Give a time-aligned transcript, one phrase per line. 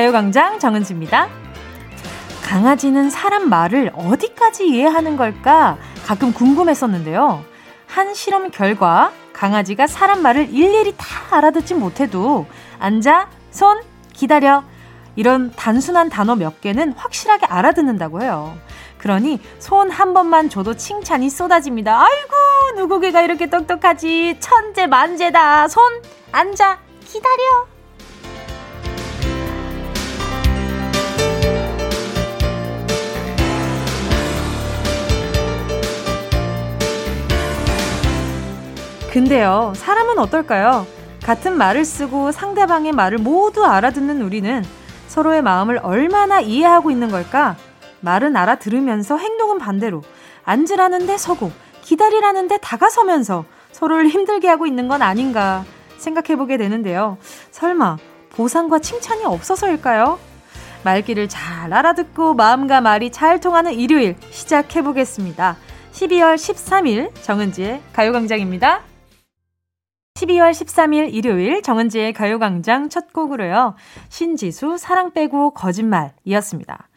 [0.00, 1.28] 가요광장 정은지입니다.
[2.42, 5.76] 강아지는 사람 말을 어디까지 이해하는 걸까
[6.06, 7.44] 가끔 궁금했었는데요.
[7.86, 12.46] 한 실험 결과 강아지가 사람 말을 일일이 다 알아듣지 못해도
[12.78, 13.82] 앉아, 손,
[14.14, 14.64] 기다려.
[15.16, 18.56] 이런 단순한 단어 몇 개는 확실하게 알아듣는다고 해요.
[18.96, 22.00] 그러니 손 한 번만 줘도 칭찬이 쏟아집니다.
[22.00, 24.38] 아이고, 누구 개가 이렇게 똑똑하지?
[24.40, 25.68] 천재 만재다.
[25.68, 25.84] 손,
[26.32, 27.69] 앉아, 기다려.
[39.12, 40.86] 근데요, 사람은 어떨까요?
[41.24, 44.64] 같은 말을 쓰고 상대방의 말을 모두 알아듣는 우리는
[45.08, 47.56] 서로의 마음을 얼마나 이해하고 있는 걸까?
[48.02, 50.02] 말은 알아들으면서 행동은 반대로
[50.44, 51.50] 앉으라는데 서고
[51.82, 55.64] 기다리라는데 다가서면서 서로를 힘들게 하고 있는 건 아닌가
[55.98, 57.18] 생각해보게 되는데요.
[57.50, 57.98] 설마
[58.30, 60.20] 보상과 칭찬이 없어서일까요?
[60.84, 65.56] 말귀를 잘 알아듣고 마음과 말이 잘 통하는 일요일 시작해보겠습니다.
[65.92, 68.89] 12월 13일 정은지의 가요광장입니다.
[70.14, 73.74] 12월 13일 일요일 정은지의 가요광장 첫 곡으로요.
[74.08, 76.88] 신지수 사랑 빼고 거짓말이었습니다.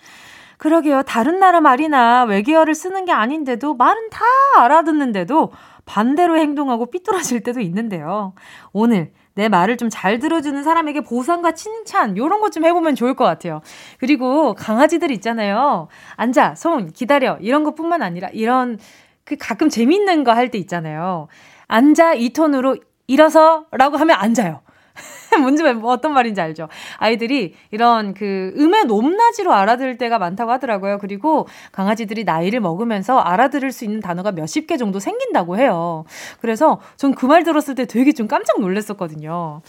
[0.58, 1.04] 그러게요.
[1.04, 4.24] 다른 나라 말이나 외계어를 쓰는 게 아닌데도 말은 다
[4.58, 5.52] 알아듣는데도
[5.86, 8.34] 반대로 행동하고 삐뚤어질 때도 있는데요.
[8.72, 13.26] 오늘 내 말을 좀 잘 들어주는 사람에게 보상과 칭찬 요런 것 좀 해보면 좋을 것
[13.26, 13.62] 같아요.
[14.00, 15.88] 그리고 강아지들 있잖아요.
[16.16, 18.78] 앉아, 손, 기다려 이런 것뿐만 아니라 이런
[19.26, 21.28] 그 가끔 재밌는 거 할 때 있잖아요.
[21.68, 22.78] 앉아 이 톤으로
[23.08, 24.62] 일어서 라고 하면 앉아요.
[25.42, 26.68] 뭔지 뭐 어떤 말인지 알죠?
[26.98, 31.00] 아이들이 이런 그 음의 높낮이로 알아들을 때가 많다고 하더라고요.
[31.00, 36.06] 그리고 강아지들이 나이를 먹으면서 알아들을 수 있는 단어가 몇십 개 정도 생긴다고 해요.
[36.40, 39.62] 그래서 전 그 말 들었을 때 되게 좀 깜짝 놀랐었거든요.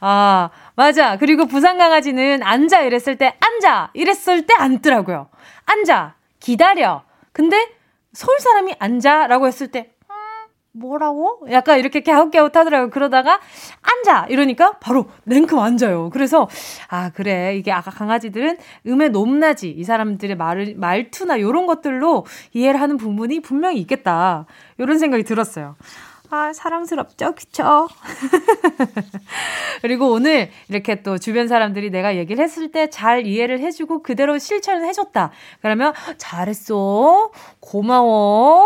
[0.00, 1.16] 아, 맞아.
[1.18, 5.28] 그리고 부산 강아지는 앉아 이랬을 때 앉아 이랬을 때 앉더라고요.
[5.66, 6.14] 앉아.
[6.38, 7.02] 기다려.
[7.32, 7.68] 근데
[8.12, 9.90] 서울 사람이 앉아라고 했을 때
[10.72, 11.40] 뭐라고?
[11.50, 12.90] 약간 이렇게 갸웃갸웃 하더라고요.
[12.90, 13.40] 그러다가
[13.82, 14.26] 앉아!
[14.28, 16.10] 이러니까 바로 냉큼 앉아요.
[16.10, 16.48] 그래서,
[16.88, 17.56] 아, 그래.
[17.56, 23.80] 이게 아까 강아지들은 음의 높낮이, 이 사람들의 말, 말투나 요런 것들로 이해를 하는 부분이 분명히
[23.80, 24.46] 있겠다.
[24.78, 25.74] 요런 생각이 들었어요.
[26.32, 27.34] 아, 사랑스럽죠?
[27.34, 27.88] 그쵸?
[29.82, 34.86] 그리고 오늘 이렇게 또 주변 사람들이 내가 얘기를 했을 때 잘 이해를 해주고 그대로 실천을
[34.86, 35.30] 해줬다.
[35.60, 37.30] 그러면 잘했어.
[37.60, 38.64] 고마워.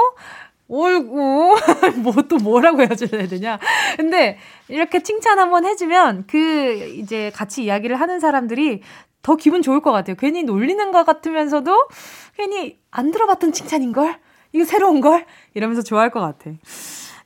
[0.69, 1.57] 올구?
[2.03, 3.59] 뭐 또 뭐라고 해줘야 되냐?
[3.97, 4.39] 근데
[4.69, 8.83] 이렇게 칭찬 한번 해주면 그 이제 같이 이야기를 하는 사람들이
[9.23, 10.17] 더 기분 좋을 것 같아요.
[10.17, 11.89] 괜히 놀리는 것 같으면서도
[12.37, 14.19] 괜히 안 들어봤던 칭찬인걸?
[14.53, 15.27] 이거 새로운 걸?
[15.55, 16.51] 이러면서 좋아할 것 같아.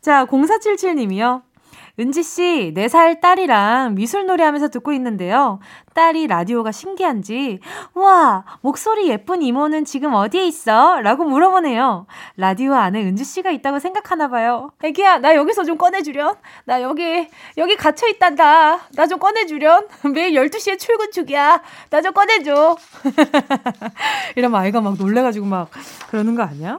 [0.00, 1.42] 자 0477님이요
[2.00, 5.58] 은지 씨, 4살 딸이랑 미술 노래 하면서 듣고 있는데요.
[5.94, 7.58] 딸이 라디오가 신기한지,
[7.94, 11.00] 와, 목소리 예쁜 이모는 지금 어디에 있어?
[11.00, 12.06] 라고 물어보네요.
[12.36, 14.70] 라디오 안에 은지 씨가 있다고 생각하나 봐요.
[14.84, 16.36] 애기야, 나 여기서 좀 꺼내주렴.
[16.66, 18.78] 나 여기, 여기 갇혀있단다.
[18.94, 19.88] 나 좀 꺼내주렴.
[20.14, 21.62] 매일 12시에 출근 중이야.
[21.90, 22.76] 나 좀 꺼내줘.
[24.36, 25.68] 이러면 아이가 막 놀래가지고 막
[26.10, 26.78] 그러는 거 아니야?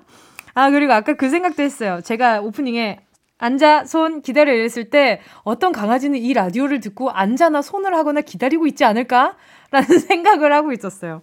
[0.54, 2.00] 아, 그리고 아까 그 생각도 했어요.
[2.04, 3.02] 제가 오프닝에
[3.40, 8.84] 앉아, 손, 기다려 이랬을 때 어떤 강아지는 이 라디오를 듣고 앉아나 손을 하거나 기다리고 있지
[8.84, 9.36] 않을까?
[9.72, 11.22] 라는 생각을 하고 있었어요.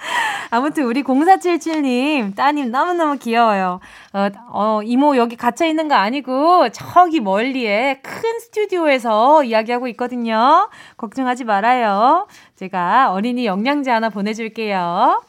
[0.50, 3.80] 아무튼 우리 0477님, 따님 너무너무 귀여워요.
[4.12, 10.68] 어, 어, 이모 여기 갇혀 있는 거 아니고 저기 멀리에 큰 스튜디오에서 이야기하고 있거든요.
[10.96, 12.26] 걱정하지 말아요.
[12.56, 15.22] 제가 어린이 영양제 하나 보내줄게요.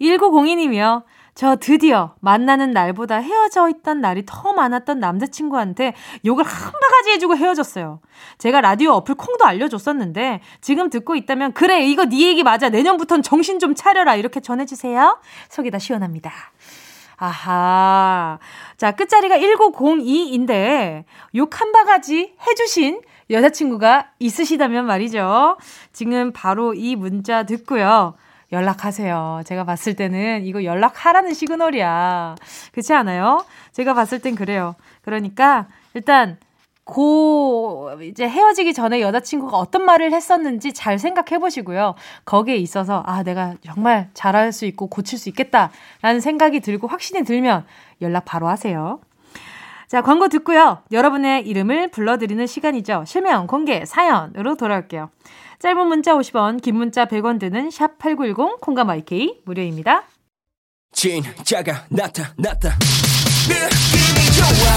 [0.00, 1.02] 1902님이요.
[1.40, 5.94] 저 드디어 만나는 날보다 헤어져 있던 날이 더 많았던 남자친구한테
[6.26, 8.00] 욕을 한 바가지 해주고 헤어졌어요.
[8.36, 13.58] 제가 라디오 어플 콩도 알려줬었는데 지금 듣고 있다면 그래 이거 네 얘기 맞아 내년부턴 정신
[13.58, 15.18] 좀 차려라 이렇게 전해주세요.
[15.48, 16.30] 속이 다 시원합니다.
[17.16, 18.38] 아하.
[18.76, 21.04] 자, 끝자리가 1902인데
[21.36, 23.00] 욕 한 바가지 해주신
[23.30, 25.56] 여자친구가 있으시다면 말이죠.
[25.94, 28.14] 지금 바로 이 문자 듣고요.
[28.52, 29.42] 연락하세요.
[29.44, 32.36] 제가 봤을 때는 이거 연락하라는 시그널이야.
[32.72, 33.44] 그렇지 않아요?
[33.72, 34.74] 제가 봤을 땐 그래요.
[35.02, 36.38] 그러니까 일단
[36.84, 41.94] 고 이제 헤어지기 전에 여자친구가 어떤 말을 했었는지 잘 생각해 보시고요.
[42.24, 47.64] 거기에 있어서 아 내가 정말 잘할 수 있고 고칠 수 있겠다라는 생각이 들고 확신이 들면
[48.02, 48.98] 연락 바로 하세요.
[49.90, 50.84] 자, 광고 듣고요.
[50.92, 53.02] 여러분의 이름을 불러드리는 시간이죠.
[53.08, 55.10] 실명 공개 사연으로 돌아올게요.
[55.58, 60.04] 짧은 문자 50원, 긴 문자 100원 드는 샵8910 콩가마이케이 무료입니다.
[60.92, 62.78] 진짜가 나타났다.
[63.48, 64.70] 느낌이 좋아.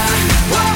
[0.52, 0.74] 와,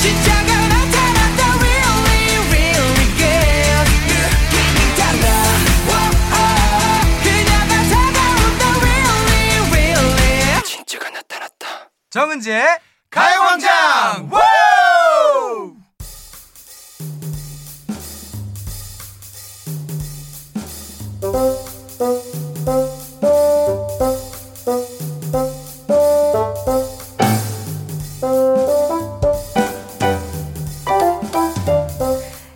[0.00, 1.42] 진짜가 나타났다.
[1.60, 3.92] Really, really good.
[4.08, 5.28] 느낌이 달라.
[5.90, 5.94] 와,
[7.22, 8.62] 그녀가 다가온다.
[8.80, 10.62] Really, really.
[10.64, 11.90] 진짜가 나타났다.
[12.08, 14.30] 정은지의 가요광장!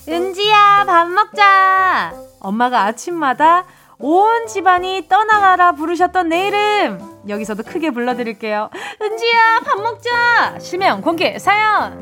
[0.08, 2.14] 은지야 밥 먹자!
[2.40, 3.64] 엄마가 아침마다
[3.98, 8.68] 온 집안이 떠나가라 부르셨던 내 이름 여기서도 크게 불러드릴게요
[9.00, 12.00] 은지야 밥 먹자 실명 공개 사연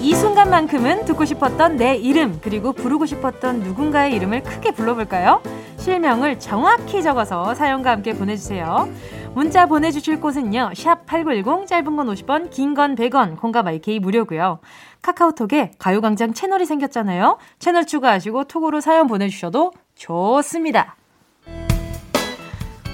[0.00, 5.42] 이 순간만큼은 듣고 싶었던 내 이름 그리고 부르고 싶었던 누군가의 이름을 크게 불러볼까요?
[5.78, 8.88] 실명을 정확히 적어서 사연과 함께 보내주세요.
[9.34, 10.72] 문자 보내주실 곳은요.
[10.74, 14.58] 샵 8910 짧은 건 50원 긴 건 100원 콩과 마이케이 무료고요.
[15.06, 17.38] 카카오톡에 가요광장 채널이 생겼잖아요.
[17.60, 20.96] 채널 추가하시고 톡으로 사연 보내주셔도 좋습니다.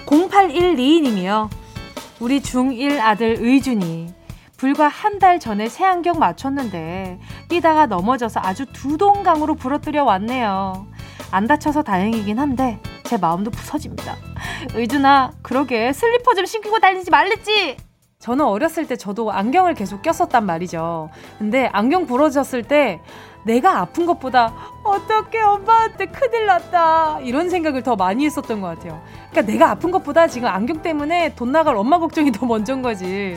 [0.05, 1.49] 0812님이요.
[2.21, 4.13] 우리 중1 아들 의준이
[4.59, 7.19] 불과 한 달 전에 새 안경 맞췄는데
[7.49, 10.87] 뛰다가 넘어져서 아주 두동강으로 부러뜨려 왔네요.
[11.31, 14.17] 안 다쳐서 다행이긴 한데 제 마음도 부서집니다.
[14.75, 17.77] 의준아, 그러게 슬리퍼 좀 신고 다니지 말랬지.
[18.23, 21.11] 저는 어렸을 때 저도 안경을 계속 꼈었단 말이죠.
[21.39, 23.01] 근데 안경 부러졌을 때
[23.45, 24.55] 내가 아픈 것보다
[24.85, 29.03] 어떻게 엄마한테 큰일 났다 이런 생각을 더 많이 했었던 것 같아요.
[29.31, 33.37] 그러니까 내가 아픈 것보다 지금 안경 때문에 돈 나갈 엄마 걱정이 더 먼저인 거지.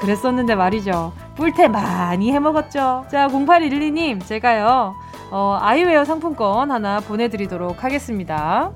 [0.00, 1.12] 그랬었는데 말이죠.
[1.36, 3.06] 뿔테 많이 해먹었죠.
[3.08, 4.96] 자, 0812님, 제가요,
[5.30, 8.72] 어, 아이웨어 상품권 하나 보내드리도록 하겠습니다.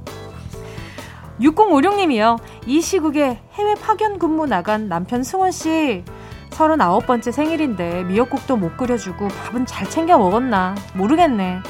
[1.40, 2.38] 6056님이요.
[2.66, 6.04] 이 시국에 해외 파견 근무 나간 남편 승원씨.
[6.50, 11.60] 39번째 생일인데 미역국도 못 끓여주고 밥은 잘 챙겨 먹었나 모르겠네.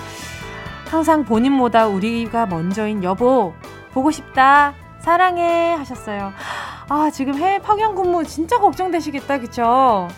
[0.89, 3.53] 항상 본인보다 우리가 먼저인 여보
[3.93, 6.33] 보고 싶다 사랑해 하셨어요.
[6.89, 10.09] 아 지금 해외 파견 근무 진짜 걱정되시겠다 그쵸?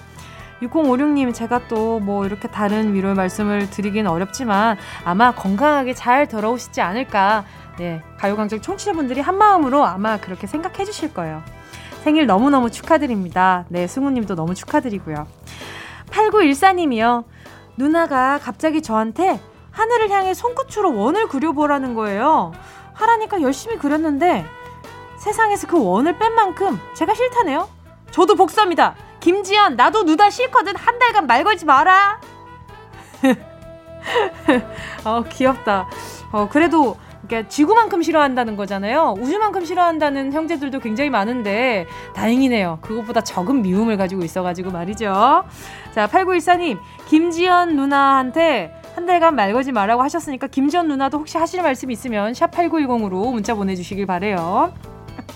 [0.62, 7.44] 6056님 제가 또 뭐 이렇게 다른 위로의 말씀을 드리긴 어렵지만 아마 건강하게 잘 돌아오시지 않을까
[7.82, 11.42] 네 가요광장 청취자분들이 한 마음으로 아마 그렇게 생각해 주실 거예요.
[12.04, 13.64] 생일 너무너무 축하드립니다.
[13.70, 15.26] 네, 승우님도 너무 축하드리고요.
[16.08, 17.24] 8914님이요.
[17.76, 19.40] 누나가 갑자기 저한테
[19.72, 22.52] 하늘을 향해 손끝으로 원을 그려보라는 거예요.
[22.92, 24.44] 하라니까 열심히 그렸는데
[25.18, 27.68] 세상에서 그 원을 뺀 만큼 제가 싫다네요.
[28.12, 28.94] 저도 복수합니다.
[29.18, 30.76] 김지연, 나도 누나 싫거든.
[30.76, 32.20] 한 달간 말 걸지 마라.
[35.04, 35.88] 어, 귀엽다.
[36.30, 36.96] 어, 그래도
[37.32, 39.14] 그러니까 지구만큼 싫어한다는 거잖아요.
[39.18, 42.78] 우주만큼 싫어한다는 형제들도 굉장히 많은데 다행이네요.
[42.82, 45.44] 그것보다 적은 미움을 가지고 있어가지고 말이죠.
[45.92, 51.90] 자, 8914님, 김지연 누나한테 한 달간 말 걸지 말라고 하셨으니까 김지연 누나도 혹시 하실 말씀
[51.90, 54.74] 있으면 샵 8910으로 문자 보내주시길 바래요.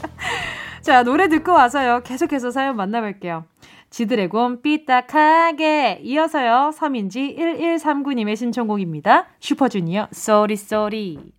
[0.83, 2.03] 자, 노래 듣고 와서요.
[2.05, 3.45] 계속해서 사연 만나볼게요.
[3.89, 6.73] 지드래곤 삐딱하게 이어서요.
[6.75, 9.29] 서민지 1139님의 신청곡입니다.
[9.41, 11.36] 슈퍼주니어 Sorry Sorry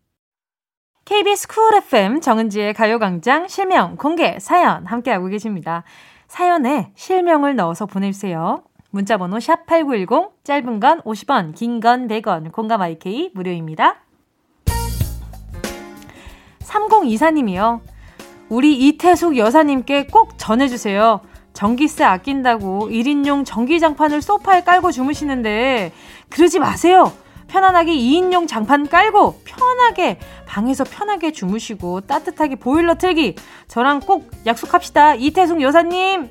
[1.07, 5.83] KBS Cool FM 정은지의 가요광장 실명 공개 사연 함께하고 계십니다.
[6.27, 8.63] 사연에 실명을 넣어서 보내주세요.
[8.89, 14.01] 문자번호 샵8910 짧은 건 50원 긴 건 100원 콩과 my K 무료입니다.
[16.59, 17.79] 3024님이요.
[18.49, 21.21] 우리 이태숙 여사님께 꼭 전해주세요.
[21.53, 25.93] 전기세 아낀다고 1인용 전기장판을 소파에 깔고 주무시는데
[26.27, 27.13] 그러지 마세요.
[27.47, 33.35] 편안하게 2인용 장판 깔고 편하게 방에서 편하게 주무시고 따뜻하게 보일러 틀기
[33.67, 35.15] 저랑 꼭 약속합시다.
[35.15, 36.29] 이태숙 여사님.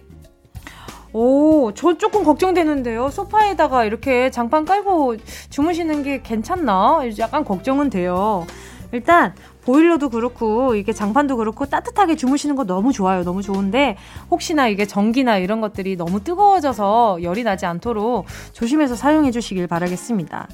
[1.12, 3.08] 오, 저 조금 걱정되는데요.
[3.10, 5.16] 소파에다가 이렇게 장판 깔고
[5.48, 7.00] 주무시는 게 괜찮나?
[7.18, 8.46] 약간 걱정은 돼요.
[8.92, 13.24] 일단 보일러도 그렇고 이게 장판도 그렇고 따뜻하게 주무시는 거 너무 좋아요.
[13.24, 13.96] 너무 좋은데
[14.30, 20.48] 혹시나 이게 전기나 이런 것들이 너무 뜨거워져서 열이 나지 않도록 조심해서 사용해 주시길 바라겠습니다.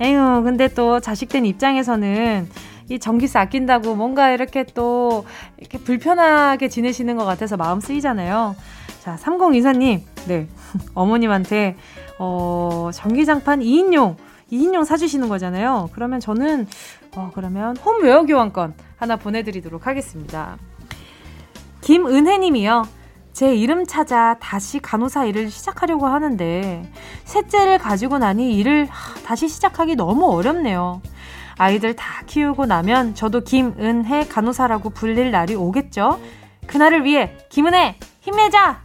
[0.00, 2.48] 에휴, 근데 또 자식된 입장에서는
[2.88, 5.24] 이 전기세 아낀다고 뭔가 이렇게 또
[5.58, 8.54] 이렇게 불편하게 지내시는 것 같아서 마음 쓰이잖아요.
[9.00, 10.48] 자, 3024님, 네.
[10.94, 11.76] 어머님한테,
[12.18, 14.16] 어, 전기장판 2인용,
[14.52, 15.90] 2인용 사주시는 거잖아요.
[15.92, 16.66] 그러면 저는,
[17.14, 20.58] 어, 그러면 홈웨어 교환권 하나 보내드리도록 하겠습니다.
[21.82, 22.84] 김은혜님이요.
[23.36, 26.90] 제 이름 찾아 다시 간호사 일을 시작하려고 하는데
[27.24, 28.88] 셋째를 가지고 나니 일을
[29.26, 31.02] 다시 시작하기 너무 어렵네요.
[31.58, 36.18] 아이들 다 키우고 나면 저도 김은혜 간호사라고 불릴 날이 오겠죠?
[36.66, 38.80] 그날을 위해 김은혜 힘내자!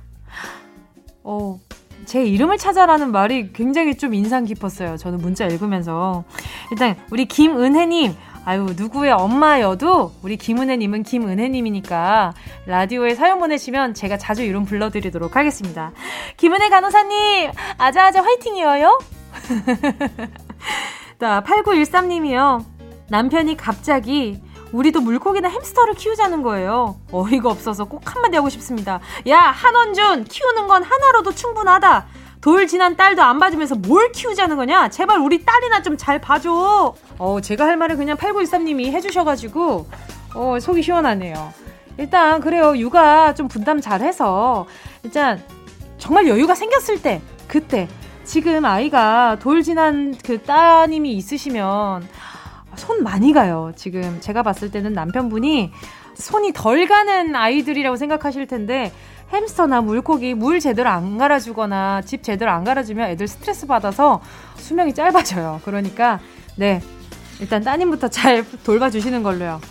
[1.23, 1.57] 어,
[2.03, 4.97] 제 이름을 찾아라는 말이 굉장히 좀 인상 깊었어요.
[4.97, 6.25] 저는 문자 읽으면서.
[6.71, 8.13] 일단, 우리 김은혜님,
[8.43, 12.33] 아유, 누구의 엄마여도 우리 김은혜님은 김은혜님이니까
[12.65, 15.91] 라디오에 사연 보내시면 제가 자주 이름 불러드리도록 하겠습니다.
[16.37, 18.99] 김은혜 간호사님, 아자아자 화이팅이에요.
[21.19, 22.65] 자, 8913님이요.
[23.09, 26.95] 남편이 갑자기 우리도 물고기나 햄스터를 키우자는 거예요.
[27.11, 29.01] 어이가 없어서 꼭 한마디 하고 싶습니다.
[29.27, 32.07] 야, 한원준, 키우는 건 하나로도 충분하다.
[32.41, 34.89] 돌 지난 딸도 안 봐주면서 뭘 키우자는 거냐?
[34.89, 36.95] 제발 우리 딸이나 좀 잘 봐줘.
[37.19, 39.87] 어, 제가 할 말을 그냥 8913님이 해주셔가지고,
[40.33, 41.53] 어, 속이 시원하네요.
[41.97, 42.75] 일단, 그래요.
[42.77, 44.65] 육아 좀 분담 잘 해서,
[45.03, 45.43] 일단,
[45.99, 47.87] 정말 여유가 생겼을 때, 그때,
[48.23, 52.07] 지금 아이가 돌 지난 그 따님이 있으시면,
[52.75, 53.71] 손 많이 가요.
[53.75, 55.71] 지금 제가 봤을 때는 남편분이
[56.15, 58.91] 손이 덜 가는 아이들이라고 생각하실 텐데
[59.31, 64.21] 햄스터나 물고기 물 제대로 안 갈아주거나 집 제대로 안 갈아주면 애들 스트레스 받아서
[64.55, 65.61] 수명이 짧아져요.
[65.63, 66.19] 그러니까
[66.57, 66.81] 네
[67.39, 69.61] 일단 따님부터 잘 돌봐주시는 걸로요.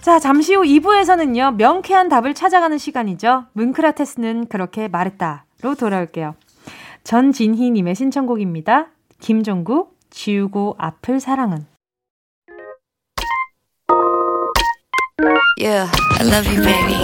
[0.00, 3.46] 자 잠시 후 2부에서는요 명쾌한 답을 찾아가는 시간이죠.
[3.54, 6.34] 문크라테스는 그렇게 말했다로 돌아올게요.
[7.04, 8.88] 전진희님의 신청곡입니다.
[9.20, 11.66] 김종국 지우고 아플 사랑은
[15.58, 17.00] Yeah, I love you, baby.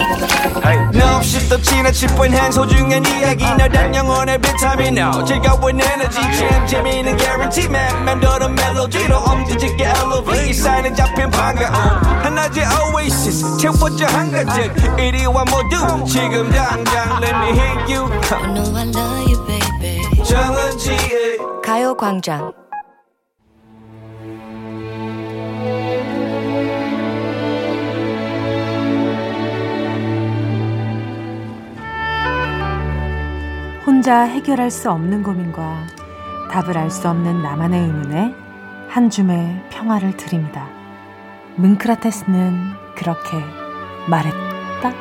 [0.93, 3.43] 너 없이 또 지나칠 뻔한 소중한 이야기.
[3.45, 4.95] 너란 영혼의 비타민.
[4.95, 6.21] now 즐거운 에너지.
[6.21, 7.65] 참 재미있는 guarantee.
[7.67, 10.53] man 맴도는 멜로디로 엄지짓게 elevate.
[10.53, 13.57] 사인은 잡힌 반가움 하나의 oasis.
[13.57, 16.05] 채워져 한가득 이리와 모두.
[16.05, 18.05] 지금 당장 let me hit you.
[18.31, 20.23] I know I love you, baby.
[20.23, 22.53] 정은지의 가요광장.
[33.85, 35.87] 혼자 해결할 수 없는 고민과
[36.49, 38.35] 답을 알 수 없는 나만의 의문에
[38.87, 40.69] 한 줌의 평화를 드립니다.
[41.57, 42.53] 문크라테스는
[42.95, 43.43] 그렇게
[44.07, 44.93] 말했다.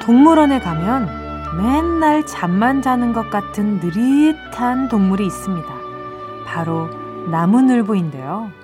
[0.00, 1.08] 동물원에 가면
[1.58, 5.68] 맨날 잠만 자는 것 같은 느릿한 동물이 있습니다.
[6.46, 6.88] 바로
[7.30, 8.61] 나무늘보인데요.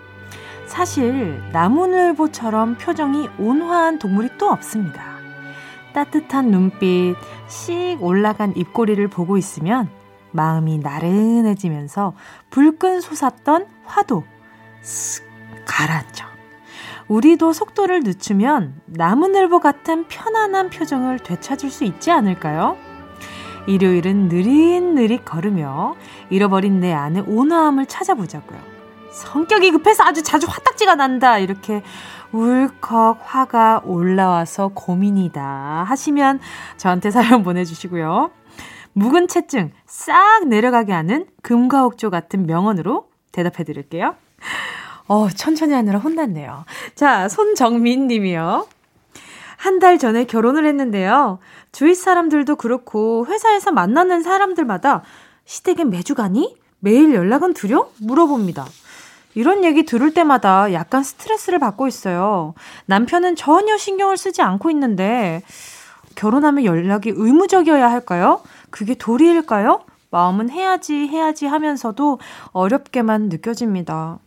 [0.68, 5.02] 사실 나무늘보처럼 표정이 온화한 동물이 또 없습니다.
[5.94, 7.16] 따뜻한 눈빛,
[7.48, 9.88] 씩 올라간 입꼬리를 보고 있으면
[10.30, 12.12] 마음이 나른해지면서
[12.50, 14.24] 불끈 솟았던 화도
[14.82, 15.22] 쓱
[15.66, 16.26] 가라앉죠.
[17.08, 22.76] 우리도 속도를 늦추면 나무늘보 같은 편안한 표정을 되찾을 수 있지 않을까요?
[23.66, 25.96] 일요일은 느릿느릿 걸으며
[26.28, 28.77] 잃어버린 내 안의 온화함을 찾아보자고요.
[29.18, 31.38] 성격이 급해서 아주 자주 화딱지가 난다.
[31.38, 31.82] 이렇게
[32.32, 35.84] 울컥 화가 올라와서 고민이다.
[35.88, 36.40] 하시면
[36.76, 38.30] 저한테 사연 보내주시고요.
[38.92, 44.14] 묵은 채증 싹 내려가게 하는 금가옥조 같은 명언으로 대답해 드릴게요.
[45.06, 46.64] 어, 천천히 하느라 혼났네요.
[46.94, 48.66] 자, 손정민 님이요.
[49.56, 51.38] 한 달 전에 결혼을 했는데요.
[51.72, 55.02] 주위 사람들도 그렇고 회사에서 만나는 사람들마다
[55.44, 56.56] 시댁에 매주 가니?
[56.78, 57.90] 매일 연락은 드려?
[58.00, 58.64] 물어봅니다.
[59.38, 62.54] 이런 얘기 들을 때마다 약간 스트레스를 받고 있어요.
[62.86, 65.42] 남편은 전혀 신경을 쓰지 않고 있는데
[66.16, 68.40] 결혼하면 연락이 의무적이어야 할까요?
[68.70, 69.82] 그게 도리일까요?
[70.10, 72.18] 마음은 해야지 해야지 하면서도
[72.50, 74.18] 어렵게만 느껴집니다.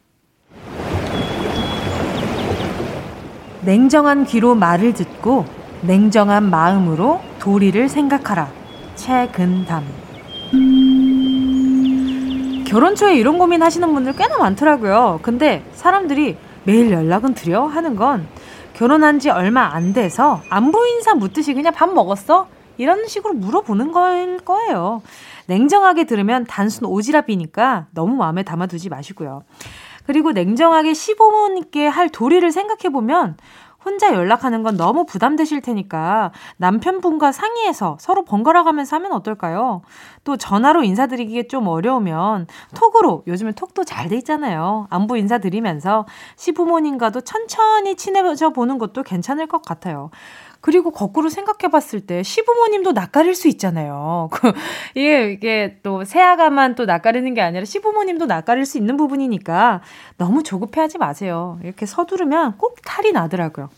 [3.65, 5.43] 냉정한 귀로 말을 듣고
[5.81, 8.49] 냉정한 마음으로 도리를 생각하라.
[8.95, 9.83] 최근담.
[12.71, 15.19] 결혼 초에 이런 고민 하시는 분들 꽤나 많더라고요.
[15.23, 17.65] 근데 사람들이 매일 연락은 드려?
[17.65, 18.25] 하는 건
[18.75, 22.47] 결혼한 지 얼마 안 돼서 안부 인사 묻듯이 그냥 밥 먹었어?
[22.77, 25.01] 이런 식으로 물어보는 걸 거예요.
[25.47, 29.43] 냉정하게 들으면 단순 오지랖이니까 너무 마음에 담아두지 마시고요.
[30.05, 33.35] 그리고 냉정하게 시부모님께 할 도리를 생각해보면
[33.83, 39.81] 혼자 연락하는 건 너무 부담되실 테니까 남편분과 상의해서 서로 번갈아 가면서 하면 어떨까요?
[40.23, 44.87] 또 전화로 인사드리기 좀 어려우면 톡으로 요즘에 톡도 잘 돼 있잖아요.
[44.89, 50.09] 안부 인사드리면서 시부모님과도 천천히 친해져 보는 것도 괜찮을 것 같아요.
[50.61, 54.29] 그리고 거꾸로 생각해 봤을 때 시부모님도 낯가릴 수 있잖아요.
[54.31, 54.53] 그,
[54.95, 59.81] 이게, 이게 또 새아가만 또 낯가리는 게 아니라 시부모님도 낯가릴 수 있는 부분이니까
[60.17, 61.59] 너무 조급해 하지 마세요.
[61.63, 63.69] 이렇게 서두르면 꼭 탈이 나더라고요.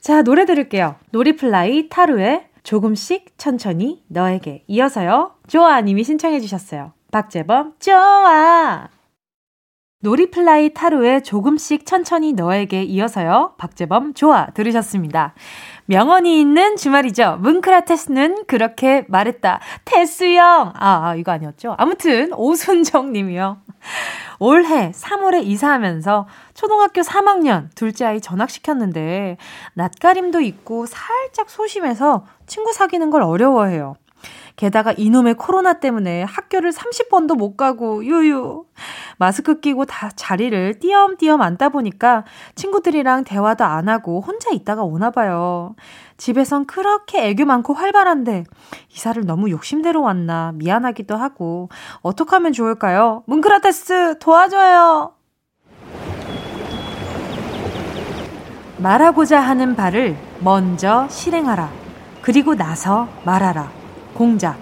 [0.00, 0.96] 자, 노래 들을게요.
[1.10, 5.32] 놀이플라이 타루의 조금씩 천천히 너에게 이어서요.
[5.48, 6.92] 조아님이 신청해 주셨어요.
[7.10, 8.88] 박재범, 좋아!
[10.04, 13.54] 놀이플라이 타로에 조금씩 천천히 너에게 이어서요.
[13.56, 15.32] 박재범 좋아 들으셨습니다.
[15.86, 17.38] 명언이 있는 주말이죠.
[17.40, 19.60] 뭉크라 테스는 그렇게 말했다.
[19.86, 20.72] 테스 형!
[20.74, 21.74] 아, 아, 이거 아니었죠?
[21.78, 23.56] 아무튼, 오순정 님이요.
[24.40, 29.38] 올해 3월에 이사하면서 초등학교 3학년 둘째 아이 전학시켰는데,
[29.72, 33.96] 낯가림도 있고 살짝 소심해서 친구 사귀는 걸 어려워해요.
[34.56, 38.64] 게다가 이놈의 코로나 때문에 학교를 30번도 못 가고 유유.
[39.18, 45.74] 마스크 끼고 다 자리를 띄엄띄엄 앉다 보니까 친구들이랑 대화도 안 하고 혼자 있다가 오나 봐요.
[46.16, 48.44] 집에선 그렇게 애교 많고 활발한데
[48.92, 51.68] 이사를 너무 욕심대로 왔나 미안하기도 하고
[52.02, 53.24] 어떡 하면 좋을까요?
[53.26, 55.14] 뭉크라테스 도와줘요.
[58.78, 61.70] 말하고자 하는 바를 먼저 실행하라.
[62.22, 63.83] 그리고 나서 말하라.
[64.14, 64.56] 공작.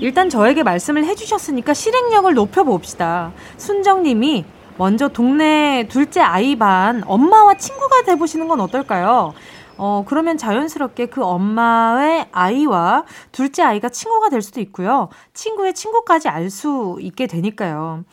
[0.00, 3.32] 일단 저에게 말씀을 해주셨으니까 실행력을 높여봅시다.
[3.56, 4.44] 순정님이
[4.78, 9.34] 먼저 동네 둘째 아이 반 엄마와 친구가 돼보시는 건 어떨까요?
[9.78, 15.08] 어, 그러면 자연스럽게 그 엄마의 아이와 둘째 아이가 친구가 될 수도 있고요.
[15.34, 18.04] 친구의 친구까지 알 수 있게 되니까요.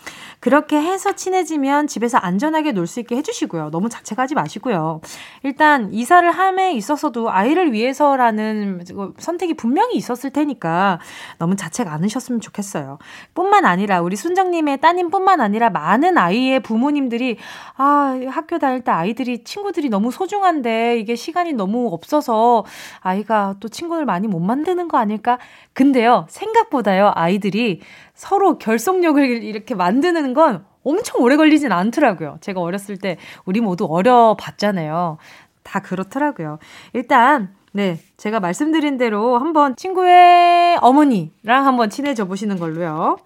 [0.42, 3.72] 그렇게 해서 친해지면 집에서 안전하게 놀 수 있게 해주시고요.
[3.72, 5.02] 너무 자책하지 마시고요.
[5.42, 8.84] 일단 이사를 함에 있어서도 아이를 위해서라는
[9.18, 11.00] 선택이 분명히 있었을 테니까
[11.40, 13.00] 너무 자책 않으셨으면 좋겠어요.
[13.34, 17.38] 뿐만 아니라 우리 순정님의 따님뿐만 아니라 많은 아이의 부모님들이
[17.78, 22.66] 아 학교 다닐 때 아이들이 친구들이 너무 소중한데 이게 시간이 너무 없어서
[23.00, 25.40] 아이가 또 친구를 많이 못 만드는 거 아닐까?
[25.74, 27.82] 근데요 생각보다요 아이들이
[28.14, 32.38] 서로 결속력을 이렇게 만드는 건 엄청 오래 걸리진 않더라고요.
[32.42, 35.18] 제가 어렸을 때 우리 모두 어려봤잖아요.
[35.64, 36.60] 다 그렇더라고요.
[36.94, 43.18] 일단 네, 제가 말씀드린 대로 한번 친구의 어머니랑 한번 친해져 보시는 걸로요.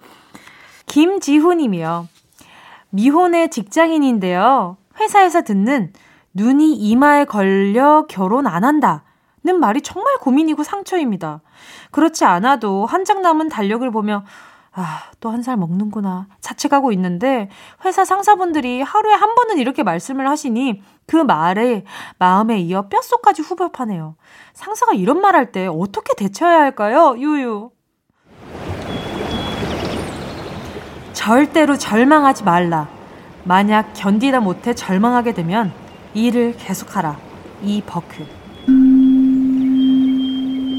[0.88, 2.08] 김지후 님이요.
[2.90, 4.78] 미혼의 직장인인데요.
[5.00, 5.94] 회사에서 듣는
[6.40, 9.04] 눈이 이마에 걸려 결혼 안 한다.
[9.44, 11.42] 는 말이 정말 고민이고 상처입니다.
[11.92, 14.24] 그렇지 않아도 한 장 남은 달력을 보며
[14.72, 16.28] 아, 또 한 살 먹는구나.
[16.40, 17.50] 자책하고 있는데
[17.84, 21.84] 회사 상사분들이 하루에 한 번은 이렇게 말씀을 하시니 그 말에
[22.20, 24.16] 마음에 이어 뼛속까지 후벼파네요.
[24.54, 27.16] 상사가 이런 말 할 때 어떻게 대처해야 할까요?
[27.18, 27.72] 유유.
[31.14, 32.88] 절대로 절망하지 말라.
[33.44, 35.72] 만약 견디다 못해 절망하게 되면
[36.14, 37.18] 일을 계속하라.
[37.62, 38.26] 이 버크.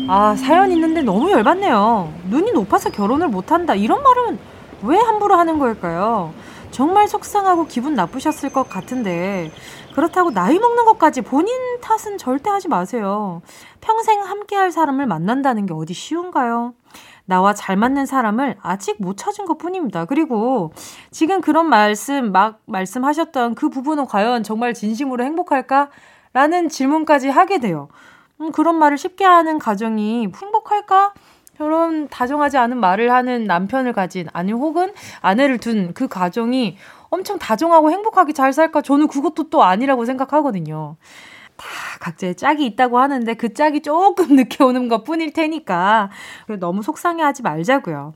[0.08, 2.12] 아, 사연 있는데 너무 열받네요.
[2.30, 3.74] 눈이 높아서 결혼을 못한다.
[3.74, 4.38] 이런 말은
[4.82, 6.32] 왜 함부로 하는 걸까요?
[6.72, 9.52] 정말 속상하고 기분 나쁘셨을 것 같은데,
[9.94, 13.42] 그렇다고 나이 먹는 것까지 본인 탓은 절대 하지 마세요.
[13.80, 16.74] 평생 함께 할 사람을 만난다는 게 어디 쉬운가요?
[17.30, 20.04] 나와 잘 맞는 사람을 아직 못 찾은 것 뿐입니다.
[20.04, 20.72] 그리고
[21.12, 25.90] 지금 그런 말씀, 막 말씀하셨던 그 부분은 과연 정말 진심으로 행복할까?
[26.32, 27.88] 라는 질문까지 하게 돼요.
[28.40, 31.14] 음, 그런 말을 쉽게 하는 가정이 행복할까?
[31.56, 36.78] 결혼 다정하지 않은 말을 하는 남편을 가진 아니 혹은 아내를 둔 그 가정이
[37.10, 38.82] 엄청 다정하고 행복하게 잘 살까?
[38.82, 40.96] 저는 그것도 또 아니라고 생각하거든요.
[41.60, 46.10] 다 각자의 짝이 있다고 하는데 그 짝이 조금 늦게 오는 것 뿐일 테니까
[46.58, 48.14] 너무 속상해 하지 말자고요.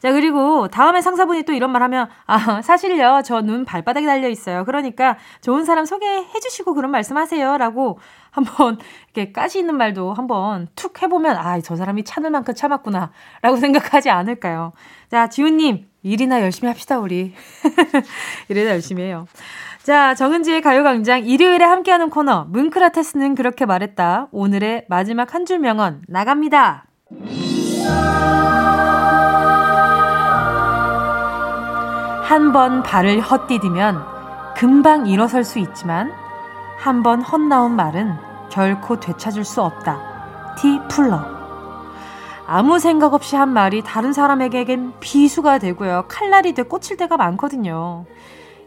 [0.00, 4.64] 자, 그리고 다음에 상사분이 또 이런 말 하면, 아, 사실요, 저 눈 발바닥에 달려 있어요.
[4.64, 7.56] 그러니까 좋은 사람 소개해 주시고 그런 말씀 하세요.
[7.56, 8.00] 라고
[8.32, 8.78] 한번
[9.14, 13.12] 이렇게 가시 있는 말도 한번 툭 해보면, 아, 저 사람이 참을 만큼 참았구나.
[13.42, 14.72] 라고 생각하지 않을까요?
[15.08, 17.32] 자, 지훈님, 일이나 열심히 합시다, 우리.
[18.48, 19.28] 일이나 열심히 해요.
[19.82, 24.28] 자, 정은지의 가요광장 일요일에 함께하는 코너, 뭉크라테스는 그렇게 말했다.
[24.30, 26.84] 오늘의 마지막 한 줄 명언, 나갑니다.
[32.24, 36.12] 한 번 발을 헛디디면 금방 일어설 수 있지만
[36.78, 38.14] 한 번 헛나온 말은
[38.50, 40.54] 결코 되찾을 수 없다.
[40.58, 41.20] 티 풀러.
[42.46, 46.04] 아무 생각 없이 한 말이 다른 사람에게겐 비수가 되고요.
[46.08, 48.04] 칼날이 돼 꽂힐 때가 많거든요.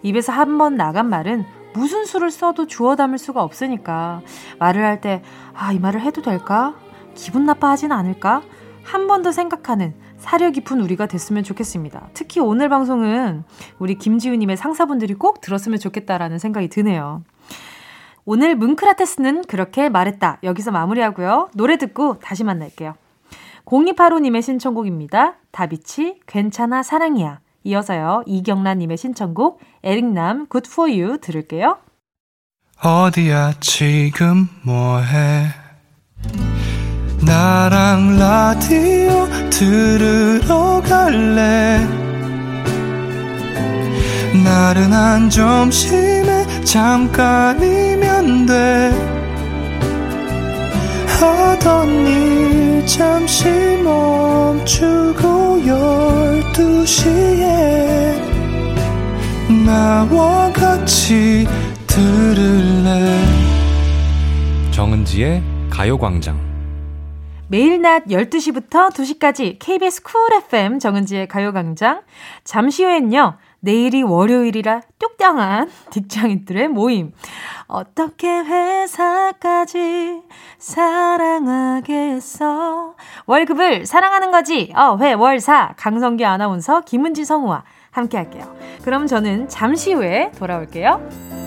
[0.05, 4.21] 입에서 한 번 나간 말은 무슨 수를 써도 주워 담을 수가 없으니까
[4.59, 5.21] 말을 할 때,
[5.53, 6.75] 아, 이 말을 해도 될까?
[7.15, 8.41] 기분 나빠하진 않을까?
[8.83, 12.09] 한 번 더 생각하는 사려 깊은 우리가 됐으면 좋겠습니다.
[12.13, 13.43] 특히 오늘 방송은
[13.79, 17.23] 우리 김지우님의 상사분들이 꼭 들었으면 좋겠다라는 생각이 드네요.
[18.25, 20.37] 오늘 뭉크라테스는 그렇게 말했다.
[20.43, 21.49] 여기서 마무리하고요.
[21.55, 22.93] 노래 듣고 다시 만날게요.
[23.65, 25.35] 0285님의 신청곡입니다.
[25.51, 27.39] 다비치 괜찮아 사랑이야.
[27.65, 28.23] 이어서요.
[28.25, 31.77] 이경란님의 신청곡 에릭남 Good For You 들을게요.
[32.81, 35.47] 어디야 지금 뭐해
[37.25, 41.79] 나랑 라디오 들으러 갈래
[44.43, 48.91] 나른한 점심에 잠깐이면 돼
[51.19, 53.45] 하던 일 잠시
[53.83, 58.21] 멈추고 열두 시에
[59.65, 61.47] 나와 같이
[61.87, 63.19] 들을래?
[64.71, 66.39] 정은지의 가요광장.
[67.47, 70.13] 매일 낮 12시부터 2시까지 KBS 쿨
[70.47, 72.01] FM 정은지의 가요광장.
[72.43, 77.11] 잠시 후엔요, 내일이 월요일이라 뚝장한 직장인들의 모임.
[77.67, 80.21] 어떻게 회사까지
[80.59, 82.05] 사랑하겠어?
[83.25, 84.71] 월급을 사랑하는 거지.
[84.75, 85.73] 어, 회, 월, 사.
[85.77, 88.55] 강성기 아나운서, 김은지 성우와 함께 할게요.
[88.83, 91.44] 그럼 저는 잠시 후에 돌아올게요.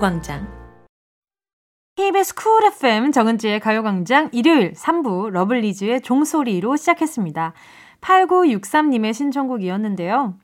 [0.00, 0.48] 가요광장.
[1.96, 7.52] KBS Cool FM 정은지의 가요광장 일요일 3부 러블리즈의 종소리로 시작했습니다.
[8.00, 10.34] 8963님의 신청곡이었는데요.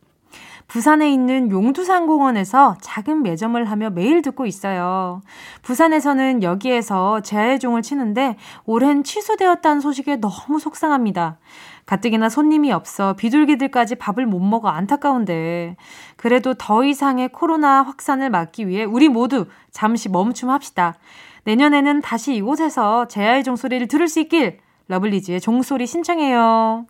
[0.68, 5.22] 부산에 있는 용두산 공원에서 작은 매점을 하며 매일 듣고 있어요.
[5.62, 11.38] 부산에서는 여기에서 제야종을 치는데 올해는 취소되었다는 소식에 너무 속상합니다.
[11.86, 15.76] 가뜩이나 손님이 없어 비둘기들까지 밥을 못 먹어 안타까운데
[16.16, 20.96] 그래도 더 이상의 코로나 확산을 막기 위해 우리 모두 잠시 멈춤합시다.
[21.44, 26.86] 내년에는 다시 이곳에서 제아의 종소리를 들을 수 있길 러블리즈의 종소리 신청해요.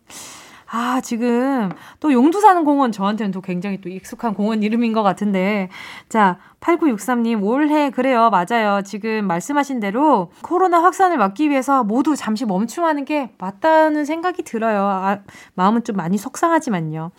[0.69, 5.69] 아, 지금 또 용두 사는 공원 저한테는 또 굉장히 또 익숙한 공원 이름인 것 같은데.
[6.09, 8.29] 자, 8963님, 올해 그래요.
[8.29, 8.81] 맞아요.
[8.83, 14.81] 지금 말씀하신 대로 코로나 확산을 막기 위해서 모두 잠시 멈춤하는 게 맞다는 생각이 들어요.
[14.83, 15.19] 아,
[15.55, 17.11] 마음은 좀 많이 속상하지만요.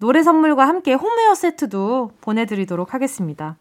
[0.00, 3.56] 노래 선물과 함께 홈웨어 세트도 보내드리도록 하겠습니다.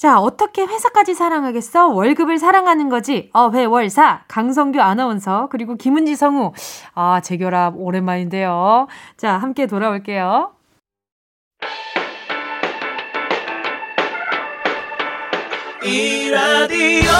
[0.00, 1.88] 자, 어떻게 회사까지 사랑하겠어?
[1.88, 3.28] 월급을 사랑하는 거지.
[3.34, 4.22] 어, 회, 월, 사.
[4.28, 6.54] 강성규 아나운서, 그리고 김은지 성우.
[6.94, 8.86] 아, 재결합 오랜만인데요.
[9.18, 10.52] 자, 함께 돌아올게요.
[15.84, 17.10] 이 라디오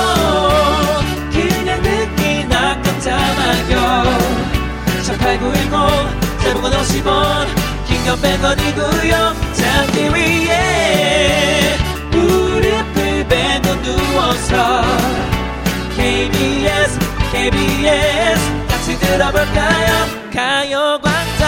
[1.30, 4.04] 그냥 듣기나 깜짝마요
[5.18, 5.70] 18910
[6.42, 7.46] 대목원 50원
[7.86, 11.89] 긴건 100원이고요 잠기 베고
[13.82, 14.82] 누워서
[15.96, 16.98] KBS
[17.32, 20.06] KBS 같이 들어볼까요?
[20.32, 21.40] 가요광장.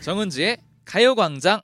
[0.00, 1.60] 정은지의 가요광장.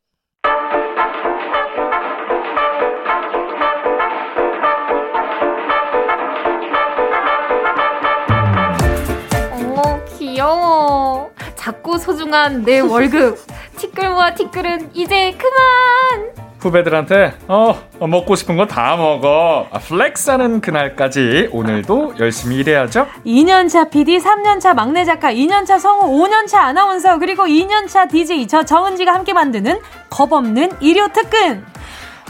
[9.52, 11.30] 어머 귀여워.
[11.56, 13.38] 작고 소중한 내 월급
[13.76, 16.30] 티끌 모아 티끌은 이제 그만.
[16.58, 19.68] 후배들한테 어, 어, 먹고 싶은 거 다 먹어.
[19.70, 23.06] 아, flex하는 그날까지 오늘도 열심히 일해야죠.
[23.24, 29.32] 2년차 PD, 3년차 막내 작가, 2년차 성우, 5년차 아나운서, 그리고 2년차 DJ 저 정은지가 함께
[29.32, 29.78] 만드는
[30.10, 31.64] 겁없는 일요 특근.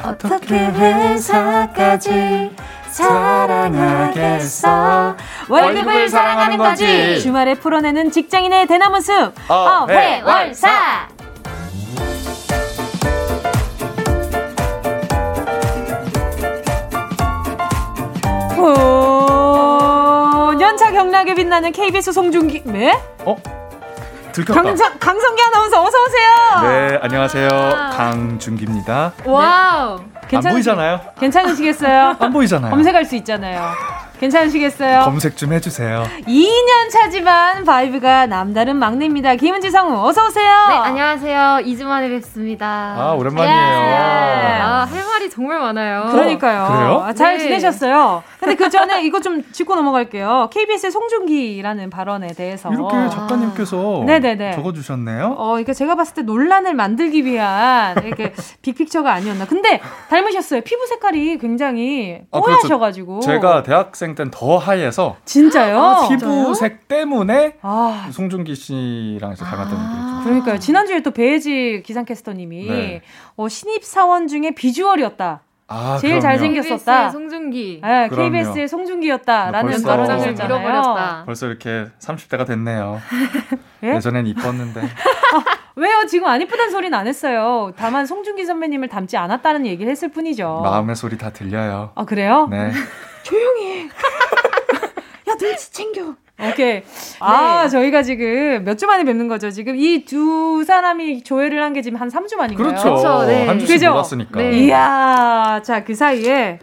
[0.05, 2.51] 어떻게 회사까지
[3.87, 5.17] 사랑하겠어?
[5.49, 7.21] 월급을 사랑하는 거지.
[7.21, 9.33] 주말에 풀어내는 직장인의 대나무 숲.
[9.49, 11.09] 어회월사
[21.27, 22.93] 경락에 빛나는 KBS 송중기 네?
[23.25, 23.37] 어?
[24.33, 24.63] 들켰다.
[24.63, 26.63] 강성, 강성규 아나운서 어서 오세요.
[26.63, 27.49] 네 안녕하세요.
[27.97, 29.13] 강중기입니다.
[29.25, 30.01] 와우.
[30.33, 31.01] 안 보이잖아요.
[31.19, 32.17] 괜찮으시겠어요?
[32.21, 32.71] 안 보이잖아요.
[32.75, 33.71] 검색할 수 있잖아요
[34.21, 35.01] 괜찮으시겠어요?
[35.05, 36.05] 검색 좀 해주세요.
[36.27, 39.35] 2년 차지만 vibe가 남다른 막내입니다.
[39.37, 40.67] 김은지 성우 어서 오세요.
[40.69, 41.39] 네, 안녕하세요.
[41.65, 42.67] 2주 만에 뵙습니다.
[42.97, 43.57] 아 오랜만이에요.
[43.57, 46.07] 아, 할 말이 정말 많아요.
[46.11, 46.67] 그러니까요.
[46.67, 47.03] 그래요?
[47.05, 47.45] 아, 잘 네.
[47.45, 48.23] 지내셨어요?
[48.41, 50.49] 근데 그 전에 이거 좀 짚고 넘어갈게요.
[50.53, 52.71] KBS의 송중기라는 발언에 대해서.
[52.73, 54.53] 이렇게 작가님께서 네네네.
[54.53, 55.35] 적어주셨네요.
[55.37, 59.47] 어, 그러니까 제가 봤을 때 논란을 만들기 위한 이렇게 빅픽처가 아니었나.
[59.47, 60.63] 근데 닮으셨어요.
[60.63, 63.21] 피부 색깔이 굉장히 아, 그렇죠.
[63.21, 65.79] 제가 대학생 땐더 하얘서 진짜요?
[65.81, 70.25] 아, 피부색 때문에 아, 송중기 씨랑 이제 닮았다는 얘기 좀.
[70.25, 70.59] 그러니까요.
[70.59, 73.03] 지난주에 또 배지 기상캐스터님이 네.
[73.37, 75.41] 어, 신입 사원 중에 비주얼이었다.
[75.69, 76.37] 아, 제일 그럼요.
[76.39, 76.93] 잘생겼- 생겼었다.
[77.09, 77.81] KBS의 송중기.
[77.83, 78.09] 네.
[78.09, 80.33] KBS의 송중기였다라는 발언을.
[80.35, 81.23] 밀어버렸다.
[81.27, 83.01] 벌써 이렇게 30대가 됐네요.
[83.83, 83.95] 예?
[83.97, 84.81] 예전엔 이뻤는데.
[85.75, 86.07] 왜요?
[86.09, 87.73] 지금 안 이쁘다는 소리는 안 했어요.
[87.77, 90.61] 다만 송중기 선배님을 닮지 않았다는 얘기를 했을 뿐이죠.
[90.63, 91.91] 마음의 소리 다 들려요.
[91.97, 92.47] 아 그래요?
[92.51, 92.71] 네.
[95.29, 96.15] 야 눈치 챙겨.
[96.39, 96.83] 오케이.
[97.19, 99.51] 아 저희가 지금 몇 주 만에 뵙는 거죠.
[99.51, 102.69] 지금 이 두 사람이 조회를 한 게 지금 한 3주 만인가요?
[102.69, 102.83] 그렇죠.
[102.97, 103.47] 그렇죠, 네.
[103.47, 103.91] 한 주씩 그죠?
[103.93, 104.39] 몰았으니까.
[104.41, 104.53] 네.
[104.67, 106.59] 이야, 자 그 사이에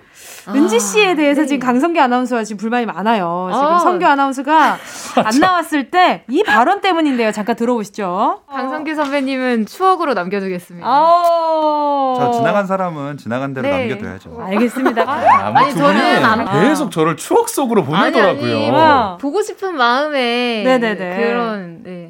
[0.49, 1.47] 은지 씨에 대해서 네.
[1.47, 3.49] 지금 강성기 아나운서가 지금 불만이 많아요.
[3.53, 3.79] 지금 아.
[3.79, 4.77] 성규 아나운서가
[5.23, 7.31] 안 나왔을 때 이 발언 때문인데요.
[7.31, 8.41] 잠깐 들어보시죠.
[8.49, 10.87] 강성기 선배님은 추억으로 남겨두겠습니다.
[10.87, 12.15] 아우.
[12.17, 13.87] 저 지나간 사람은 지나간 대로 네.
[13.87, 14.37] 남겨둬야죠.
[14.41, 15.03] 알겠습니다.
[15.07, 18.43] 아, 뭐 아니, 두 저는 안- 계속 저를 추억 속으로 보내더라고요.
[18.55, 19.17] 아니, 아니, 와.
[19.19, 21.15] 보고 싶은 마음에 네네네.
[21.17, 22.09] 그런 네,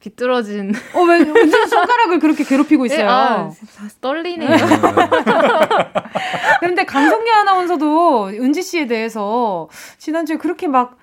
[0.00, 3.06] 비뚤어진 어, 왜 은지 손가락을 그렇게 괴롭히고 있어요?
[3.06, 3.50] 네, 아,
[4.00, 4.48] 떨리네요.
[6.60, 10.98] 그런데 강성기 아나운서도 은지 씨에 대해서 지난주에 그렇게 막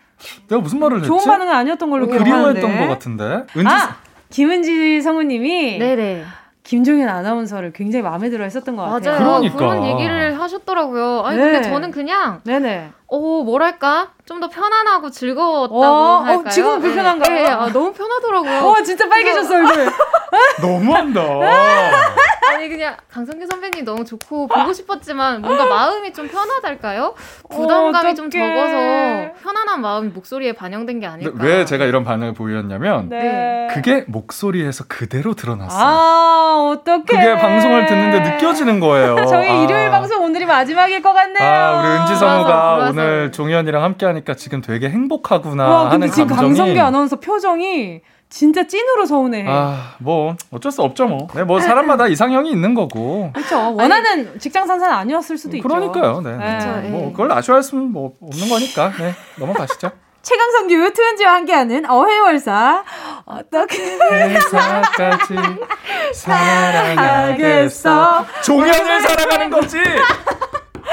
[0.48, 1.08] 내가 무슨 말을 했지?
[1.08, 2.60] 좋은 반응은 아니었던 걸로 기억하는데.
[2.62, 3.24] 그리워했던 것 같은데.
[3.58, 3.98] 은지 아,
[4.30, 6.24] 김은지 성우님이 네네.
[6.63, 9.20] 김종현 아나운서를 굉장히 마음에 들어 했었던 것 같아요.
[9.20, 9.42] 맞아요.
[9.42, 9.58] 그러니까.
[9.58, 11.22] 그런 얘기를 하셨더라고요.
[11.26, 11.52] 아니 네.
[11.52, 12.92] 근데 저는 그냥 네네.
[13.15, 16.49] 어 뭐랄까 좀 더 편안하고 즐거웠다고 어, 어, 할까요?
[16.49, 17.34] 지금은 불편한가요?
[17.36, 18.60] 네, 네, 아, 너무 편하더라고요.
[18.71, 19.86] 어, 진짜 빨개졌어, 얼굴.
[20.62, 21.21] 너무한다.
[22.54, 27.13] 아니 그냥 강성기 선배님 너무 좋고 보고 싶었지만 뭔가 마음이 좀 편하달까요?
[27.49, 28.54] 부담감이 좀 어떡해.
[28.56, 31.32] 적어서 편안한 마음이 목소리에 반영된 게 아닐까.
[31.41, 33.67] 왜 제가 이런 반응을 보였냐면 네.
[33.71, 35.82] 그게 목소리에서 그대로 드러났어요.
[35.82, 37.04] 아, 어떡해.
[37.06, 39.23] 그게 방송을 듣는데 느껴지는 거예요.
[39.28, 39.63] 저희 아.
[39.63, 41.49] 일요일 방송 오늘이 마지막일 것 같네요.
[41.49, 42.93] 아, 우리 은지 성우가 불화서.
[43.04, 48.02] 오늘 종현이랑 함께 하니까 지금 되게 행복하구나 와, 근데 하는 지금 감정이 강성기 아나운서 표정이
[48.30, 49.46] 진짜 찐으로 서운해.
[49.48, 51.28] 아, 뭐 어쩔 수 없죠, 뭐.
[51.36, 53.30] 네, 뭐 사람마다 이상형이 있는 거고.
[53.32, 53.76] 그렇죠.
[53.76, 55.68] 원하는 직장 상사는 아니었을 수도 있죠.
[55.68, 56.22] 그러니까요.
[56.22, 56.38] 네.
[56.38, 56.89] 네.
[56.89, 57.12] 뭐 예.
[57.12, 58.92] 그걸 아쉬워했으면 뭐 없는 거니까.
[58.98, 59.13] 네.
[59.38, 59.92] 넘어가시죠.
[60.24, 62.84] 최강성규 트은지와 함께하는 어회월사
[63.26, 65.36] 어떻게 회사까지
[66.16, 68.26] 사랑하겠어.
[68.44, 69.78] 종현을 사랑하는 거지.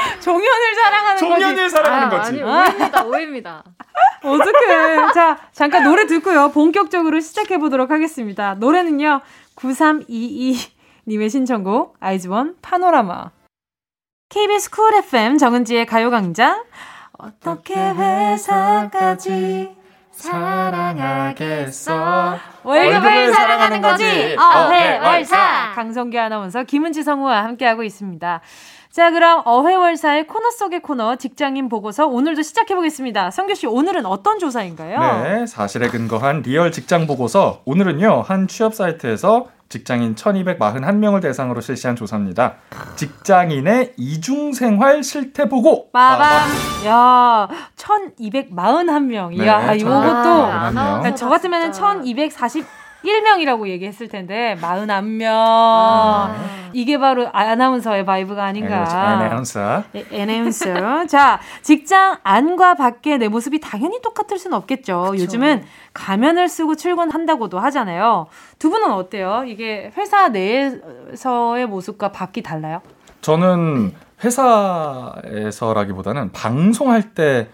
[0.21, 1.41] 종현을 사랑하는 거지.
[1.41, 2.31] 종현을 사랑하는 아, 거지.
[2.31, 3.05] 아니 오해입니다.
[3.05, 3.65] 오해입니다.
[4.23, 5.13] 어떡해.
[5.15, 6.51] 자, 잠깐 노래 듣고요.
[6.51, 8.55] 본격적으로 시작해 보도록 하겠습니다.
[8.55, 9.21] 노래는요,
[9.55, 10.57] 9322
[11.09, 13.31] 님의 신청곡, 아이즈원 파노라마.
[14.29, 16.65] KBS Cool FM 정은지의 가요광장.
[17.19, 19.75] 어떻게 회사까지
[20.13, 21.91] 사랑하겠어.
[22.63, 24.05] 월급을 사랑하는 거지.
[24.05, 24.69] 어회월사.
[24.69, 25.73] 어회월사.
[25.75, 28.41] 강성규 아나운서 김은지 성우와 함께하고 있습니다.
[28.91, 33.31] 자, 그럼 어회월사의 코너 속의 코너 직장인 보고서 오늘도 시작해 보겠습니다.
[33.31, 35.23] 성규 씨, 오늘은 어떤 조사인가요?
[35.23, 37.63] 네, 사실에 근거한 real 직장 보고서.
[37.67, 42.55] 오늘은요, 한 취업 사이트에서 직장인 1241명을 대상으로 실시한 조사입니다.
[42.97, 45.93] 직장인의 이중생활 실태 보고.
[45.93, 46.49] 빠밤.
[46.87, 49.29] 야, 1241명.
[49.37, 49.95] 네, 이야, 이것도.
[49.99, 51.85] 아, 그러니까 저 같으면 진
[53.03, 53.05] 짜.
[53.05, 55.27] 1241명이라고 얘기했을 텐데, 41명.
[55.29, 56.35] 아.
[56.73, 58.85] 이게 바로 아나운서의 vibe가 아닌가.
[58.85, 59.83] 네, 아나운서.
[59.93, 61.07] 네, 애나운서.
[61.07, 65.15] 자, 직장 안과 밖의 내 모습이 당연히 똑같을 수는 없겠죠.
[65.17, 68.27] 요즘은 가면을 쓰고 출근한다고도 하잖아요.
[68.59, 69.43] 두 분은 어때요?
[69.47, 72.81] 이게 회사 내에서의 모습과 밖이 달라요?
[73.21, 77.49] 저는 회사에서라기보다는 방송할 때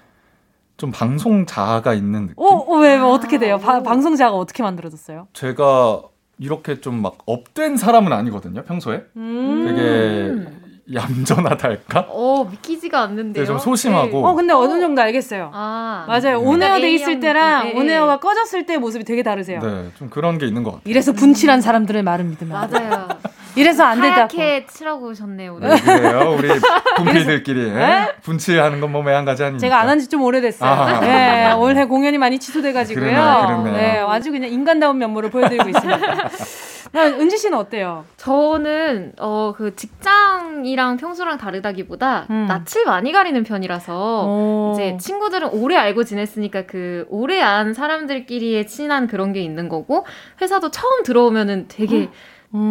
[0.77, 2.35] 좀 방송 자아가 있는 느낌?
[2.39, 3.59] 어, 어, 왜, 왜 어떻게 돼요?
[3.59, 5.29] 바- 방송 자아가 어떻게 만들어졌어요?
[5.33, 6.03] 제가
[6.39, 9.05] 이렇게 좀 막 up된 사람은 아니거든요, 평소에.
[9.17, 9.65] 음.
[9.67, 12.07] 되게 얌전하달까?
[12.11, 13.33] 어 믿기지가 않는데요.
[13.33, 14.25] 되게 좀 소심하고.
[14.25, 15.51] 어, 근데 어느 정도 알겠어요.
[15.53, 16.23] 아 맞아요.
[16.41, 16.47] 네.
[16.47, 17.65] on air 돼 있을 때랑.
[17.65, 19.61] 네, on air가 꺼졌을 때 모습이 되게 다르세요.
[19.61, 20.83] 네, 좀 그런 게 있는 것 같아요.
[20.91, 22.71] 이래서 분칠한 사람들의 말을 믿으면.
[22.71, 23.09] 맞아요.
[23.57, 24.37] 이래서 안 된다고.
[24.39, 25.55] 하얗게 칠하고 오셨네요.
[25.55, 25.69] 오늘.
[25.71, 26.37] 네, 그래요.
[26.39, 26.49] 우리
[26.97, 28.13] 분필들끼리 예?
[28.23, 29.61] 분칠하는 건뭐매한 가지 아니니까.
[29.61, 30.71] 제가 안 한 지 좀 오래됐어요.
[30.71, 31.01] 아.
[31.01, 33.05] 네, 올해 공연이 많이 취소돼가지고요.
[33.05, 33.73] 그러네요, 그러네요.
[33.75, 35.99] 네, 아주 그냥 인간다운 면모를 보여드리고 있습니다.
[36.93, 38.05] 나 은지 씨는 어때요?
[38.17, 42.47] 저는 어 그 직장이랑 평소랑 다르다기보다 음.
[42.47, 44.73] 낯을 많이 가리는 편이라서 오.
[44.75, 50.05] 이제 친구들은 오래 알고 지냈으니까 그 오래 안 사람들끼리의 친한 그런 게 있는 거고
[50.41, 52.09] 회사도 처음 들어오면은 되게 음.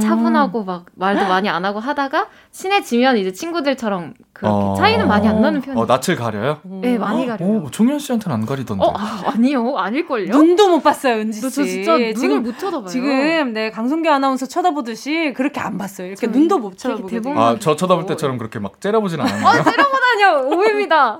[0.02, 4.76] 차분하고 막 말도 많이 안 하고 하다가 친해지면 이제 친구들처럼 그렇게 어.
[4.78, 5.84] 차이는 많이 안 나는 편이에요.
[5.84, 6.60] 어, 낯을 가려요?
[6.64, 7.50] 네, 많이 가려요.
[7.64, 8.84] 오, 종현 씨한테는 안 가리던데.
[8.84, 9.78] 어, 아, 아니요.
[9.78, 10.30] 아닐걸요?
[10.36, 11.46] 눈도 못 봤어요, 은지 씨.
[11.46, 12.88] 너저 진짜 눈을 지금 못 쳐다봐요.
[12.88, 16.08] 지금 네 강성규 아나운서 쳐다보듯이 그렇게 안 봤어요.
[16.08, 16.76] 이렇게 저 눈도 못.
[16.78, 19.48] 대범- 아, 저 쳐다볼 때처럼 그렇게 막 째려보진 않았나요?
[19.48, 21.18] 아, 찌르고다녀 오해입니다.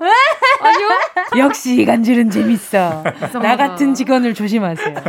[0.60, 0.88] 아니요.
[1.38, 3.02] 역시 이간질은 재밌어.
[3.42, 3.56] 나.
[3.56, 4.94] 같은 직원을 조심하세요.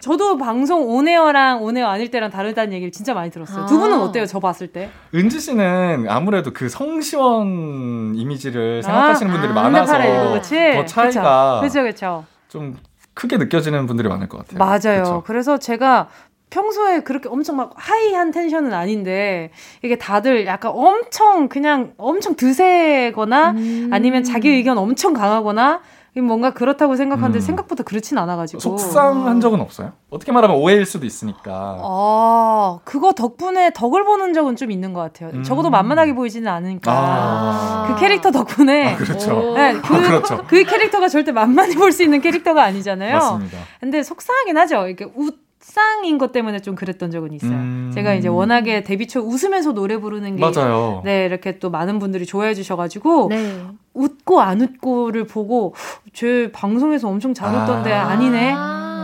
[0.00, 3.66] 저도 방송 온에어랑 온에어 아닐 때랑 다르다는 얘기를 진짜 많이 들었어요.
[3.66, 4.02] 두 분은 아.
[4.02, 4.26] 어때요?
[4.26, 4.90] 저 봤을 때?
[5.14, 9.92] 은지 씨는 아무래도 그 성시원 이미지를 생각하시는 분들이 아, 많아서?
[9.92, 12.24] 더 차이가 그렇죠, 그렇죠.
[12.48, 12.76] 좀
[13.14, 14.58] 크게 느껴지는 분들이 많을 것 같아요.
[14.58, 15.02] 맞아요.
[15.02, 15.22] 그쵸?
[15.26, 16.08] 그래서 제가
[16.50, 19.50] 평소에 그렇게 엄청 막 하이한 텐션은 아닌데
[19.82, 23.90] 이게 다들 약간 엄청 그냥 엄청 드세거나 음.
[23.92, 25.80] 아니면 자기 의견 엄청 강하거나
[26.20, 27.40] 뭔가 그렇다고 생각하는데 음.
[27.40, 29.92] 생각보다 그렇진 않아가지고 속상한 적은 없어요?
[30.10, 31.78] 어떻게 말하면 오해일 수도 있으니까.
[31.82, 35.30] 아, 그거 덕분에 덕을 보는 적은 좀 있는 것 같아요.
[35.34, 35.42] 음.
[35.42, 36.92] 적어도 만만하게 보이지는 않으니까.
[36.92, 37.84] 아.
[37.88, 38.94] 그 캐릭터 덕분에.
[38.94, 39.54] 아, 그렇죠.
[39.54, 40.44] 네, 그, 아, 그렇죠.
[40.46, 43.14] 그 캐릭터가 절대 만만히 볼 수 있는 캐릭터가 아니잖아요.
[43.14, 43.58] 맞습니다.
[43.80, 44.86] 근데 속상하긴 하죠.
[44.86, 47.50] 이렇게 웃 상인 것 때문에 좀 그랬던 적은 있어요.
[47.52, 47.90] 음.
[47.92, 50.40] 제가 이제 워낙에 데뷔 초 웃으면서 노래 부르는 게.
[50.40, 51.00] 맞아요.
[51.04, 53.28] 네, 이렇게 또 많은 분들이 좋아해 주셔가지고.
[53.30, 53.62] 네.
[53.96, 55.74] 웃고 안 웃고를 보고,
[56.12, 58.08] 쟤 방송에서 엄청 잘 웃던데 아.
[58.08, 58.54] 아니네.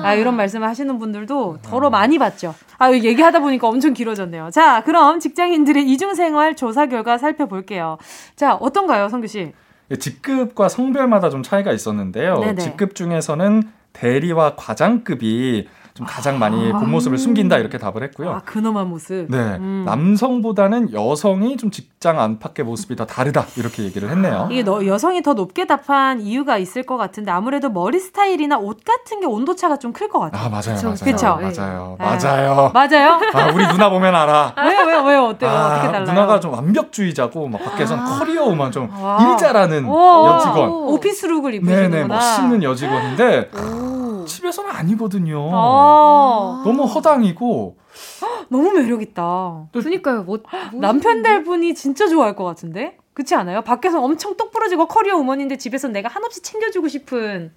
[0.04, 2.54] 아, 이런 말씀을 하시는 분들도 더러 많이 봤죠.
[2.78, 4.50] 아, 얘기하다 보니까 엄청 길어졌네요.
[4.50, 7.98] 자, 그럼 직장인들의 이중생활 조사 결과 살펴볼게요.
[8.34, 9.52] 자, 어떤가요, 성규 씨?
[9.98, 12.38] 직급과 성별마다 좀 차이가 있었는데요.
[12.38, 12.60] 네네.
[12.60, 18.30] 직급 중에서는 대리와 과장급이 좀 가장 많이 본 모습을 숨긴다 이렇게 답을 했고요.
[18.30, 19.26] 아, 근엄한 모습.
[19.28, 19.82] 네, 음.
[19.84, 24.48] 남성보다는 여성이 좀 직장 안팎의 모습이 더 다르다 이렇게 얘기를 했네요.
[24.50, 29.20] 이게 너, 여성이 더 높게 답한 이유가 있을 것 같은데 아무래도 머리 스타일이나 옷 같은
[29.20, 30.46] 게 온도 차가 좀 클 것 같아요.
[30.46, 31.60] 아 맞아요, 그쵸, 맞아요, 그쵸.
[31.60, 32.04] 맞아요, 네.
[32.06, 32.70] 맞아요.
[32.72, 33.20] 맞아요?
[33.34, 34.54] 아 우리 누나 보면 알아.
[34.64, 35.24] 왜요, 왜요, 왜요?
[35.26, 35.50] 어때요?
[35.50, 36.04] 아, 어떻게 달라요?
[36.06, 38.04] 누나가 좀 완벽주의자고 막 밖에선 아.
[38.18, 39.18] 커리어우먼 좀 와.
[39.32, 40.70] 일자라는 오, 여직원.
[40.70, 42.14] 오피스룩을 네네 입으시는구나.
[42.14, 44.01] 멋있는 여직원인데 오.
[44.26, 45.50] 집에서는 아니거든요.
[45.52, 47.76] 아, 너무 허당이고
[48.48, 49.68] 너무 매력있다.
[49.72, 50.22] 그니까요.
[50.24, 50.38] 뭐,
[50.72, 52.96] 뭐 남편 될 분이 진짜 좋아할 것 같은데?
[53.14, 53.62] 그렇지 않아요?
[53.62, 57.52] 밖에서 엄청 똑부러지고 커리어 우먼인데 집에서 내가 한없이 챙겨주고 싶은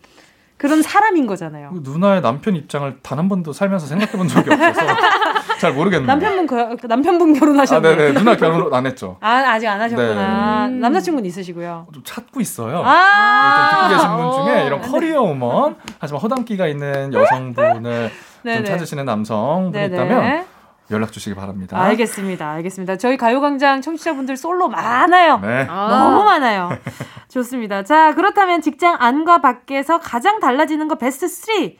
[0.58, 1.72] 그런 사람인 거잖아요.
[1.82, 4.86] 누나의 남편 입장을 단 한 번도 살면서 생각해 본 적이 없어서
[5.60, 6.06] 잘 모르겠네요.
[6.08, 7.96] 남편분 거, 남편분 아, 결혼하셨나요?
[7.96, 8.14] 네네.
[8.14, 9.18] 누나 결혼 안 했죠.
[9.22, 10.68] 아, 아직 안 하셨구나.
[10.68, 10.74] 네.
[10.74, 10.80] 음.
[10.82, 11.88] 남자친구는 있으시고요.
[11.94, 12.82] 좀 찾고 있어요.
[12.86, 14.88] 아, 좀 듣고 계신 분 중에 이런 네.
[14.90, 18.12] 커리어 우먼 하지만 허당기가 있는 여성분을
[18.44, 18.58] 네네.
[18.58, 19.96] 좀 찾으시는 남성분이 네네.
[19.96, 20.46] 있다면
[20.92, 21.82] 연락 주시기 바랍니다.
[21.82, 22.50] 알겠습니다.
[22.52, 22.98] 알겠습니다.
[22.98, 25.40] 저희 가요광장 청취자분들 솔로 많아요.
[25.40, 25.66] 네.
[25.70, 25.88] 아.
[25.90, 26.70] 너무 많아요.
[27.30, 27.84] 좋습니다.
[27.84, 31.72] 자, 그렇다면 직장 안과 밖에서 가장 달라지는 거 베스트 3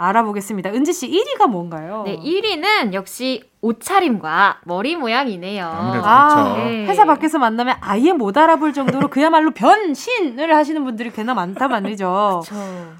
[0.00, 0.70] 알아보겠습니다.
[0.70, 2.04] 은지 씨 1위가 뭔가요?
[2.06, 5.66] 네, 1위는 역시 옷차림과 머리 모양이네요.
[5.66, 5.90] 아,
[6.44, 6.56] 그렇죠.
[6.56, 6.86] 네.
[6.86, 12.42] 회사 밖에서 만나면 아예 못 알아볼 정도로 그야말로 변신을 하시는 분들이 꽤나 많다 말이죠.
[12.44, 12.54] 저...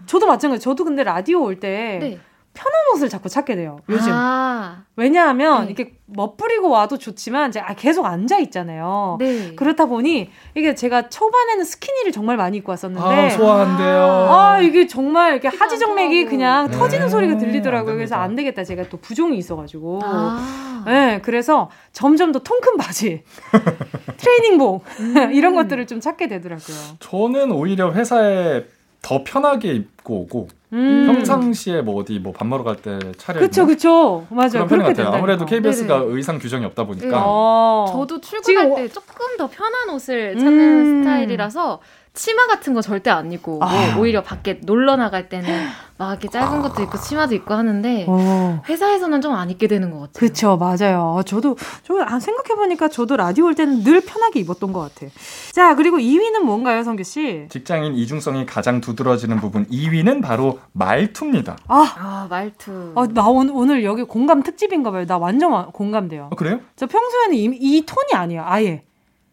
[0.07, 0.61] 저도 마찬가지.
[0.61, 2.21] 저도 근데 라디오 올때 네.
[2.59, 3.79] 편한 옷을 자꾸 찾게 돼요.
[3.89, 4.11] 요즘.
[4.13, 5.73] 아, 왜냐하면 네.
[5.73, 9.17] 이렇게 멋부리고 와도 좋지만 제가 계속 앉아 있잖아요.
[9.21, 9.55] 네.
[9.55, 14.29] 그렇다 보니 이게 제가 초반에는 스키니를 정말 많이 입고 왔었는데 아, 소화한대요.
[14.29, 16.25] 아, 이게 정말 이렇게 하지정맥이.
[16.25, 16.77] 그냥 네.
[16.77, 17.95] 터지는 소리가 안 들리더라고요.
[17.95, 18.65] 그래서 안 되겠다.
[18.65, 20.01] 제가 또 부종이 있어 가지고.
[20.03, 20.83] 아.
[20.87, 23.23] 네, 그래서 점점 더 통 큰 바지,
[24.17, 25.31] 트레이닝복 음.
[25.33, 26.77] 이런 것들을 좀 찾게 되더라고요.
[26.99, 28.65] 저는 오히려 회사에
[29.03, 31.05] 더 편하게 입고 오고 음.
[31.07, 34.27] 평상시에 뭐 어디 뭐 밥 먹으러 갈 때 차려 그쵸, 그쵸.
[34.29, 34.51] 맞아요.
[34.51, 35.15] 그런 편인 것 같아요.
[35.15, 36.13] 아무래도 KBS가 네네.
[36.13, 37.13] 의상 규정이 없다 보니까 네.
[37.17, 37.87] 어.
[37.91, 41.03] 저도 출근할 어- 때 조금 더 편한 옷을 찾는 음.
[41.03, 41.81] 스타일이라서
[42.19, 43.97] 치마 같은 거 절대 안 입고 아.
[43.97, 45.49] 오히려 밖에 놀러 나갈 때는
[45.99, 48.61] 막 이렇게 짧은 것도 입고 치마도 입고 하는데 어.
[48.69, 50.13] 회사에서는 좀 안 입게 되는 것 같아요.
[50.15, 51.15] 그쵸, 맞아요.
[51.19, 55.07] 어, 저도, 저, 아, 생각해 보니까 저도 라디오 올 때는 늘 편하게 입었던 것 같아.
[55.53, 57.47] 자, 그리고 2위는 뭔가요, 성규 씨?
[57.51, 61.57] 직장인 이중성이 가장 두드러지는 부분 2위는 바로 말투입니다.
[61.69, 62.93] 아, 아 말투.
[62.97, 65.07] 어, 나 오늘, 오늘 여기 공감 특집인가 봐요.
[65.07, 66.29] 나 완전 와- 공감돼요.
[66.33, 66.61] 어, 그래요?
[66.75, 68.83] 저 평소에는 이, 이 톤이 아니야, 아예.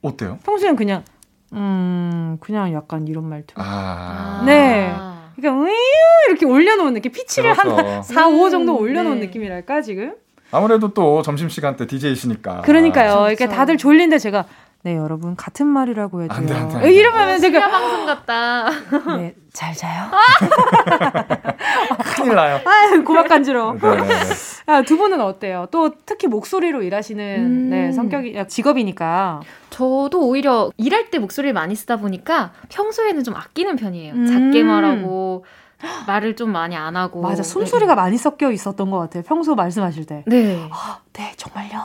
[0.04, 0.38] 어때요?
[0.44, 1.04] 평소에는 그냥,
[1.54, 3.54] 음, 그냥 약간 이런 말투.
[3.58, 4.44] 아.
[4.46, 4.94] 네.
[5.36, 5.76] 그러니까, 으유
[6.30, 7.12] 이렇게 올려놓은 느낌.
[7.12, 7.76] 피치를 그렇죠.
[7.78, 9.28] 한 4, 5 정도 음, 올려놓은 네.
[9.28, 10.16] 느낌이랄까, 지금?
[10.52, 12.62] 아무래도 또 점심 시간 때 DJ시니까.
[12.62, 13.28] 그러니까요.
[13.28, 13.56] 이렇게 그렇죠.
[13.56, 14.46] 다들 졸린데 제가
[14.84, 16.38] 네 여러분 같은 말이라고 해도요.
[16.38, 16.94] 안 돼, 안 돼, 안 돼.
[16.94, 18.70] 이러면 시야 제가 방송 같다.
[19.18, 20.12] 네, 잘 자요.
[22.26, 22.60] 큰일 나요.
[22.66, 23.76] 아 고막 간지러.
[23.82, 24.14] 네네네.
[24.68, 25.68] 아, 두 분은 어때요?
[25.72, 27.70] 또 특히 목소리로 일하시는 음.
[27.70, 29.42] 네, 성격이 아, 직업이니까.
[29.70, 34.14] 저도 오히려 일할 때 목소리를 많이 쓰다 보니까 평소에는 좀 아끼는 편이에요.
[34.14, 34.26] 음.
[34.26, 35.46] 작게 말하고
[36.08, 37.22] 말을 좀 많이 안 하고.
[37.22, 39.24] 맞아 숨소리가 많이 섞여 있었던 것 같아요.
[39.24, 40.24] 평소 말씀하실 때.
[40.26, 40.44] 네.
[40.44, 40.70] 네.
[40.72, 41.80] 아, 네 정말요.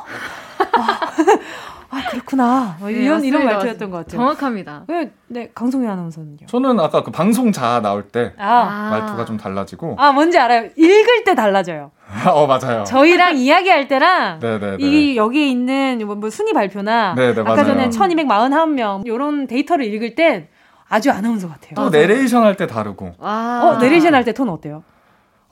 [0.73, 1.01] 아,
[1.93, 2.77] 아, 그렇구나.
[2.79, 3.53] 뭐 네, 이런 이런 맞습니다.
[3.53, 4.17] 말투였던 것 같아요.
[4.21, 4.85] 정확합니다.
[4.89, 6.47] 왜, 네 강송희 아나운서는요.
[6.47, 9.97] 저는 아까 그 방송자 나올 때 아, 말투가 좀 달라지고.
[9.99, 10.69] 아 뭔지 알아요.
[10.77, 11.91] 읽을 때 달라져요.
[12.33, 12.85] 어 맞아요.
[12.85, 14.77] 저희랑 이야기할 때랑 네네네.
[14.81, 17.65] 이 여기에 있는 뭐, 뭐 순위 발표나 네네, 아까 맞아요.
[17.67, 20.49] 전에 1241명 이런 데이터를 읽을 땐
[20.89, 21.75] 아주 아나운서 같아요.
[21.77, 23.15] 또 내레이션 할 때 다르고.
[23.19, 23.63] 와.
[23.65, 24.83] 어 내레이션 할 때 톤 어때요?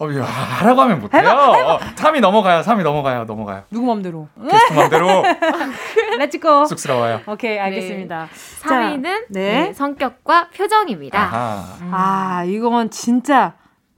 [0.01, 1.29] 어, 야, 하라고 하면 못해요.
[1.29, 3.65] 어, 3위 넘어가요, 3위 넘어가요, 넘어가요.
[3.71, 4.29] 누구 맘대로.
[4.49, 5.25] 게스트 맘대로
[6.19, 6.67] let's go.
[6.67, 7.21] 쑥스러워요.
[7.27, 8.29] 오케이 알겠습니다.
[8.63, 9.63] 3위는 네.
[9.65, 11.19] 네, 성격과 표정입니다.
[11.21, 11.65] 아하.
[11.91, 13.55] 아 이건 진짜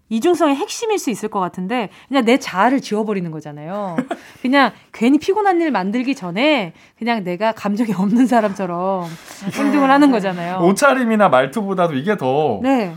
[0.09, 3.97] 이중성의 핵심일 수 있을 것 같은데 그냥 내 자아를 지워버리는 거잖아요.
[4.43, 9.07] 그냥 괜히 피곤한 일 만들기 전에 그냥 내가 감정이 없는 사람처럼
[9.53, 10.59] 행동을 하는 거잖아요.
[10.63, 12.95] 옷차림이나 말투보다도 이게 더 네,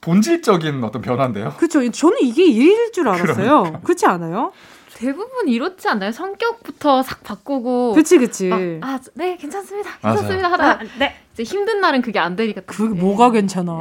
[0.00, 1.54] 본질적인 어떤 변화인데요.
[1.56, 1.90] 그렇죠.
[1.90, 3.80] 저는 이게 일일 줄 알았어요.
[3.82, 4.52] 그렇지 않아요?
[4.96, 6.10] 대부분 이렇지 않나요?
[6.10, 7.92] 성격부터 싹 바꾸고.
[7.92, 8.50] 그치 그치.
[8.50, 9.90] 아, 아, 네, 괜찮습니다.
[10.00, 10.16] 맞아요.
[10.16, 10.52] 괜찮습니다.
[10.52, 11.14] 하다 네.
[11.34, 12.62] 이제 힘든 날은 그게 안 되니까.
[12.64, 12.98] 그 네.
[12.98, 13.78] 뭐가 괜찮아?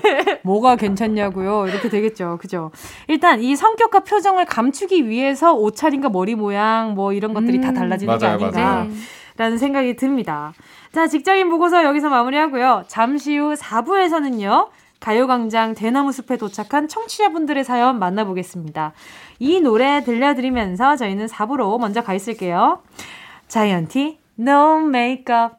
[0.42, 1.66] 뭐가 괜찮냐고요?
[1.68, 2.70] 이렇게 되겠죠, 그죠?
[3.08, 7.74] 일단 이 성격과 표정을 감추기 위해서 옷차림과 머리 모양 뭐 이런 것들이 다 음.
[7.74, 8.60] 달라지는 게 맞아요, 아닌가.
[8.60, 8.84] 맞아요.
[8.88, 8.94] 네.
[9.36, 10.54] 라는 생각이 듭니다.
[10.92, 12.84] 자, 직장인 보고서 여기서 마무리하고요.
[12.88, 14.68] 잠시 후 4부에서는요.
[15.04, 18.94] 가요광장 대나무 숲에 도착한 청취자분들의 사연 만나보겠습니다.
[19.38, 22.82] 이 노래 들려드리면서 저희는 4부로 먼저 가 있을게요.
[23.46, 25.56] 자이언티, No Makeup.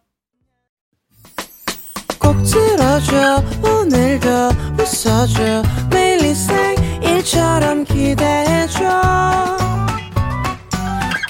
[2.20, 4.30] 꼭 들어줘 오늘도
[4.80, 8.80] 웃어줘 매일 일상일처럼 기대해줘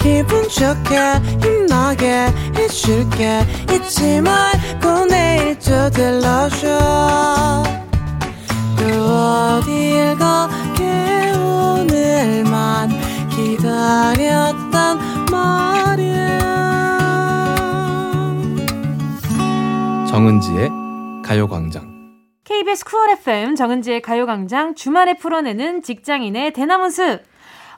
[0.00, 0.96] 기분 좋게
[1.42, 6.66] 힘나게 해줄게 잊지 말고 내일 또 들러줘
[7.64, 7.85] 또
[9.26, 12.90] 어딜 가게 오늘만
[13.28, 14.98] 기다렸단
[15.32, 16.36] 말이야
[20.08, 20.70] 정은지의
[21.24, 21.96] 가요광장.
[22.44, 27.24] KBS 쿨 FM 정은지의 가요광장 주말에 풀어내는 직장인의 대나무 숲.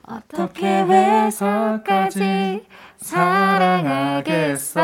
[0.03, 2.63] 어떻게 해서까지
[2.97, 4.79] 사랑하겠어?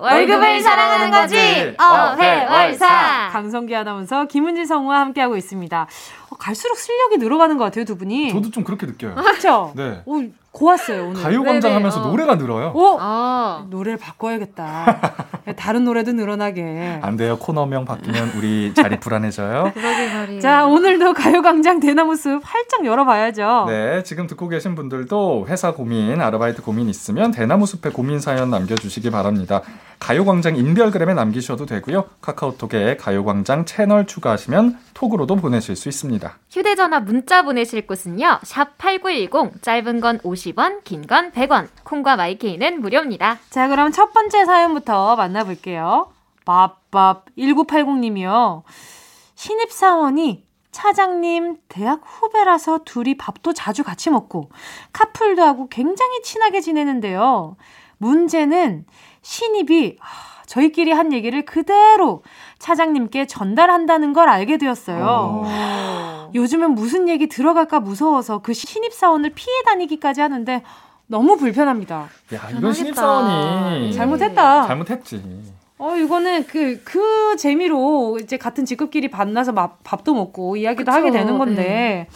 [0.00, 1.36] 월급을 사랑하는 거지.
[1.78, 3.28] 어해월사.
[3.32, 5.86] 강성기 아나운서 김은지 성우와 함께하고 있습니다.
[6.30, 8.30] 어, 갈수록 실력이 늘어가는 것 같아요, 두 분이.
[8.32, 9.14] 저도 좀 그렇게 느껴요.
[9.14, 9.72] 그렇죠?
[9.76, 10.02] 네.
[10.06, 10.22] 오,
[10.52, 11.22] 고왔어요, 오늘.
[11.22, 12.06] 가요광장 하면서 어.
[12.08, 12.72] 노래가 늘어요.
[12.74, 12.96] 오!
[13.00, 15.00] 아, 노래를 바꿔야겠다.
[15.56, 17.00] 다른 노래도 늘어나게.
[17.02, 17.38] 안 돼요.
[17.38, 19.72] 코너명 바뀌면 우리 자리 불안해져요.
[19.74, 20.40] 그러게 말이에요.
[20.40, 23.64] 자, 오늘도 가요광장 대나무 숲 활짝 열어봐야죠.
[23.68, 29.10] 네, 지금 듣고 계신 분들도 회사 고민, 아르바이트 고민 있으면 대나무 숲에 고민 사연 남겨주시기
[29.10, 29.62] 바랍니다.
[30.00, 32.06] 가요광장 인별그램에 남기셔도 되고요.
[32.22, 36.38] 카카오톡에 가요광장 채널 추가하시면 톡으로도 보내실 수 있습니다.
[36.50, 38.40] 휴대전화 문자 보내실 곳은요.
[38.42, 43.38] 샵 8910, 짧은 건 50원, 긴 건 100원, 콩과 마이케이는 무료입니다.
[43.50, 46.10] 자, 그럼 첫 번째 사연부터 만나볼게요.
[46.46, 48.62] 밥밥 1980님이요.
[49.34, 54.50] 신입사원이 차장님 대학 후배라서 둘이 밥도 자주 같이 먹고
[54.92, 57.56] 카풀도 하고 굉장히 친하게 지내는데요.
[57.98, 58.86] 문제는
[59.22, 60.04] 신입이 아,
[60.46, 62.22] 저희끼리 한 얘기를 그대로
[62.58, 65.44] 차장님께 전달한다는 걸 알게 되었어요.
[66.34, 70.62] 요즘은 무슨 얘기 들어갈까 무서워서 그 신입사원을 피해 다니기까지 하는데
[71.06, 72.08] 너무 불편합니다.
[72.34, 72.72] 야, 이건.
[72.72, 74.66] 신입사원이 잘못했다.
[74.66, 75.22] 잘못했지.
[75.78, 81.10] 어, 이거는 그, 그 재미로 이제 같은 직급끼리 만나서 밥, 밥도 먹고 이야기도 그쵸, 하게
[81.10, 82.06] 되는 건데,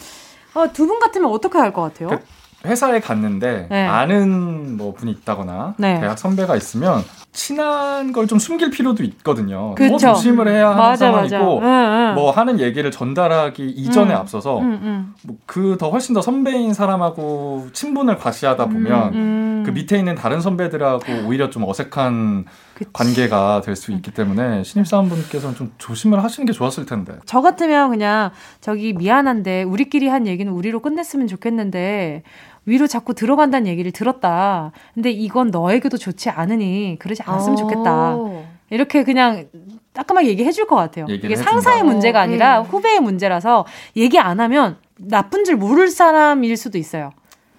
[0.53, 2.09] 어, 두 분 같으면 어떻게 할 것 같아요?
[2.09, 2.19] 그-
[2.65, 3.85] 회사에 갔는데 네.
[3.87, 5.99] 아는 뭐 분이 있다거나 네.
[5.99, 9.75] 대학 선배가 있으면 친한 걸 좀 숨길 필요도 있거든요.
[9.77, 9.97] 더 그쵸.
[9.99, 11.27] 조심을 해야 하는 맞아, 맞아.
[11.29, 12.13] 상황이고 응, 응.
[12.15, 14.17] 뭐 하는 얘기를 전달하기 이전에 음.
[14.19, 15.13] 앞서서 응, 응.
[15.45, 19.63] 그더 훨씬 더 선배인 사람하고 친분을 과시하다 보면 음.
[19.65, 22.45] 그 밑에 있는 다른 선배들하고 오히려 좀 어색한
[22.75, 22.89] 그치.
[22.93, 27.13] 관계가 될 수 있기 때문에 신입사원분께서는 좀 조심을 하시는 게 좋았을 텐데.
[27.25, 32.23] 저 같으면 그냥 저기 미안한데 우리끼리 한 얘기는 우리로 끝냈으면 좋겠는데
[32.65, 34.71] 위로 자꾸 들어간다는 얘기를 들었다.
[34.93, 38.15] 근데 이건 너에게도 좋지 않으니 그러지 않았으면 좋겠다.
[38.15, 38.43] 오.
[38.69, 39.47] 이렇게 그냥
[39.93, 41.05] 따끔하게 얘기해 줄 것 같아요.
[41.09, 41.43] 이게 해준다.
[41.51, 42.65] 상사의 문제가 아니라 음.
[42.65, 47.11] 후배의 문제라서 얘기 안 하면 나쁜 줄 모를 사람일 수도 있어요.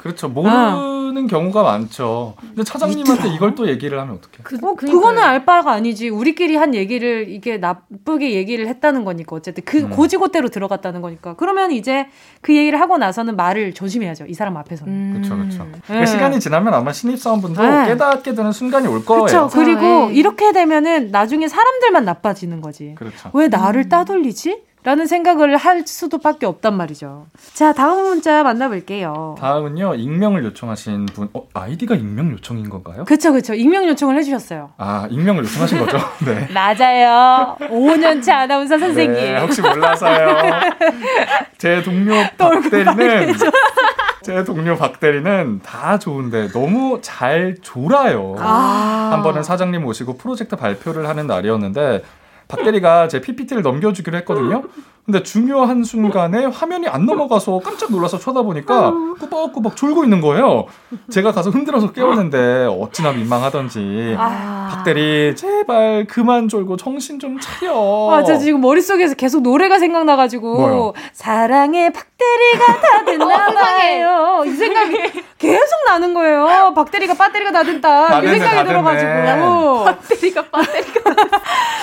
[0.07, 0.29] 그렇죠.
[0.29, 2.35] 모르는 모르는 경우가 많죠.
[2.41, 4.39] 근데 차장님한테 이걸 또 얘기를 하면 어떡해?
[4.43, 6.09] 그, 어, 그거는 알 바가 아니지.
[6.09, 9.91] 우리끼리 한 얘기를 이게 나쁘게 얘기를 했다는 거니까 어쨌든 그 음.
[9.91, 11.35] 고지고대로 들어갔다는 거니까.
[11.35, 12.09] 그러면 이제
[12.41, 14.27] 그 얘기를 하고 나서는 말을 조심해야죠.
[14.27, 15.13] 이 사람 앞에서는.
[15.15, 15.67] 그렇죠, 그렇죠.
[15.89, 16.07] 네.
[16.07, 17.87] 시간이 지나면 아마 신입 사원분도 네.
[17.87, 19.25] 깨닫게 되는 순간이 올 거예요.
[19.25, 19.49] 그렇죠.
[19.53, 20.15] 그리고 네.
[20.15, 22.95] 이렇게 되면은 나중에 사람들만 나빠지는 거지.
[22.97, 23.31] 그렇죠.
[23.33, 24.67] 왜 나를 따돌리지?
[24.87, 27.27] 라는 생각을 할 수도밖에 없단 말이죠.
[27.55, 29.35] 자, 다음 문자 만나볼게요.
[29.37, 33.05] 다음은요 익명을 요청하신 분 어, 아이디가 익명 요청인 건가요?
[33.05, 33.53] 그쵸, 그쵸.
[33.53, 34.71] 익명 요청을 해주셨어요.
[34.77, 35.99] 아 익명을 요청하신 거죠?
[36.25, 36.47] 네.
[36.55, 37.57] 맞아요.
[37.63, 39.13] 5년차 아나운서 선생님.
[39.13, 40.37] 네, 혹시 몰라서요.
[41.59, 43.35] 제 동료 박 대리는
[44.23, 48.37] 제 동료 박 대리는 다 좋은데 너무 잘 졸아요.
[48.39, 49.09] 아.
[49.11, 52.05] 한 번은 사장님 오시고 프로젝트 발표를 하는 날이었는데
[52.49, 54.65] 박 대리가 제 PPT를 넘겨주기로 했거든요.
[55.07, 60.67] 근데 중요한 순간에 화면이 안 넘어가서 깜짝 놀라서 쳐다보니까 꾸벅꾸벅 졸고 있는 거예요.
[61.13, 64.17] 제가 가서 흔들어서 깨웠는데 어찌나 민망하던지.
[64.19, 64.69] 아.
[64.73, 68.11] 박 대리 제발 그만 졸고 정신 좀 차려.
[68.11, 70.93] 아, 저 지금 머릿속에서 계속 노래가 생각나가지고, 뭐요?
[71.13, 74.45] 사랑의 박대리가 다 됐나봐요.
[74.45, 74.97] 이 생각이
[75.39, 76.73] 계속 나는 거예요.
[76.75, 78.07] 박 대리가 배터리가 다 됐다.
[78.09, 79.85] 다그 됐네, 생각이 다 들어가지고.
[79.85, 81.27] 박 대리가 배터리가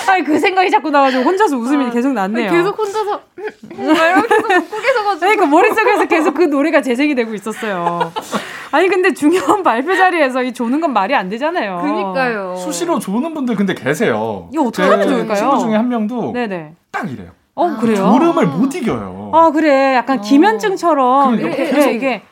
[0.08, 2.50] 아니, 그 생각이 자꾸 나가지고 혼자서 웃음이 계속 났네요.
[2.52, 5.18] 계속 혼자서 이렇게 계속 웃고 계셔가지고.
[5.20, 8.12] 그러니까 머릿속에서 계속 그 노래가 재생이 되고 있었어요.
[8.70, 11.80] 아니, 근데 중요한 발표 자리에서 이 조는 건 말이 안 되잖아요.
[11.82, 12.56] 그니까요.
[12.56, 14.48] 수시로 조는 분들 근데 계세요.
[14.52, 15.36] 이거 어떻게 제 하면 좋을까요?
[15.38, 16.74] 친구 중에 한 명도 네네.
[16.90, 17.30] 딱 이래요.
[17.54, 17.96] 어, 그래요?
[17.96, 19.30] 졸음을 못 이겨요.
[19.32, 19.94] 아, 그래.
[19.94, 21.36] 약간 기면증처럼.
[21.36, 22.22] 그러니까 이렇게 계속 이게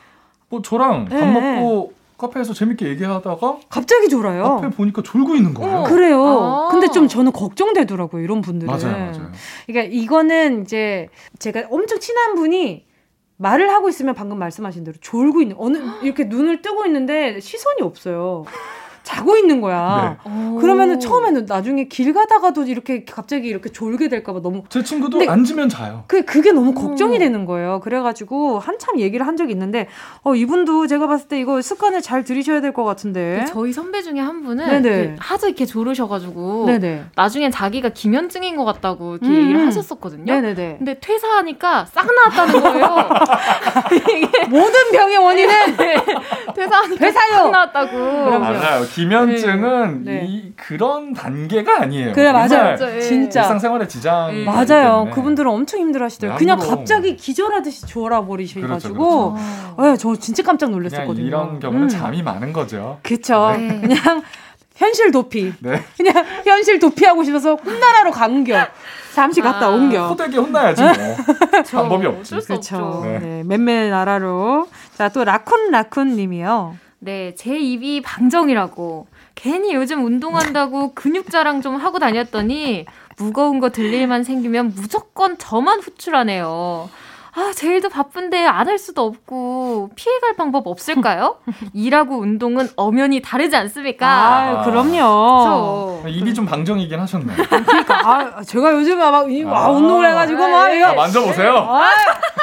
[0.49, 1.93] 뭐 저랑 밥 네, 먹고
[2.23, 4.45] 카페에서 재밌게 얘기하다가 갑자기 졸아요.
[4.45, 5.83] 앞에 보니까 졸고 있는 거예요.
[5.83, 6.23] 그래요.
[6.23, 6.67] 아.
[6.71, 8.71] 근데 좀 저는 걱정되더라고요, 이런 분들은.
[8.73, 9.31] 맞아요, 맞아요.
[9.67, 11.09] 그러니까 이거는 이제
[11.39, 12.85] 제가 엄청 친한 분이
[13.37, 18.45] 말을 하고 있으면 방금 말씀하신 대로 졸고 있는 어느 이렇게 눈을 뜨고 있는데 시선이 없어요.
[19.03, 20.17] 자고 있는 거야.
[20.25, 20.31] 네.
[20.61, 25.67] 그러면은 처음에는 나중에 길 가다가도 이렇게 갑자기 이렇게 졸게 될까봐 너무 제 친구도 근데- 앉으면
[25.69, 26.05] 자요.
[26.07, 27.79] 그 그게 너무 걱정이 되는 거예요.
[27.81, 29.87] 그래가지고 한참 얘기를 한 적이 있는데
[30.23, 33.45] 어 이분도 제가 봤을 때 이거 습관을 잘 들이셔야 될 것 같은데.
[33.49, 35.07] 저희 선배 중에 한 분은 네네.
[35.09, 37.03] 그 하도 이렇게 조르셔가지고 네네.
[37.15, 39.67] 나중엔 자기가 기면증인 것 같다고 이렇게 음, 얘기를 음.
[39.67, 40.25] 하셨었거든요.
[40.33, 40.75] 네네네.
[40.79, 43.09] 근데 퇴사하니까 싹 나왔다는 거예요.
[43.91, 45.53] 이게 모든 병의 원인은
[46.55, 47.33] 퇴사하니까 회사요.
[47.35, 48.39] 싹 나왔다고.
[48.39, 48.85] 맞아요.
[48.93, 50.25] 기면증은 네.
[50.27, 52.13] 이 그런 단계가 아니에요.
[52.13, 52.77] 그래 맞아요.
[52.77, 53.01] 진짜, 예.
[53.01, 53.41] 진짜.
[53.41, 54.45] 일상생활에 지장 음.
[54.45, 55.09] 맞아요.
[55.13, 56.37] 그분들은 엄청 힘들어하시더라고요.
[56.37, 56.59] 네, 그냥.
[56.59, 59.43] 갑자기 기절하듯이 졸아버리셔가지고, 그렇죠,
[59.75, 59.91] 그렇죠.
[59.91, 61.25] 네, 저 진짜 깜짝 놀랐었거든요.
[61.25, 61.89] 이런 경우는 음.
[61.89, 62.99] 잠이 많은 거죠.
[63.03, 63.53] 그쵸.
[63.57, 63.81] 네.
[63.81, 64.23] 그냥
[64.75, 65.53] 현실 도피.
[65.59, 65.83] 네.
[65.97, 68.67] 그냥 현실 도피하고 싶어서 홈나라로 간겨.
[69.13, 69.69] 잠시 갔다 아.
[69.69, 70.07] 옮겨.
[70.07, 70.93] 호되게 혼나야지 뭐.
[71.71, 72.31] 방법이 없지.
[72.35, 72.53] 그렇죠.
[72.55, 73.01] 없죠.
[73.05, 73.19] 네.
[73.19, 74.67] 네, 맨맨 나라로.
[74.95, 76.75] 자, 또 라쿤 라쿤 님이요.
[77.03, 79.07] 네, 제 입이 방정이라고.
[79.35, 82.85] 괜히 요즘 운동한다고 근육 자랑 좀 하고 다녔더니
[83.17, 86.89] 무거운 거들 일만 생기면 무조건 저만 후출하네요.
[87.35, 91.37] 아, 제일도 바쁜데 안 할 수도 없고 피해갈 방법 없을까요?
[91.73, 94.07] 일하고 운동은 엄연히 다르지 않습니까?
[94.07, 94.91] 아, 그럼요.
[96.03, 96.03] 그렇죠.
[96.07, 97.33] 입이 좀 방정이긴 하셨네.
[97.35, 97.99] 그러니까,
[98.37, 99.69] 아, 제가 요즘 막, 이- 와, 아.
[99.71, 100.77] 운동을 해가지고 막, 네.
[100.77, 100.87] 이거.
[100.89, 101.55] 아, 만져보세요.
[101.57, 101.85] 아,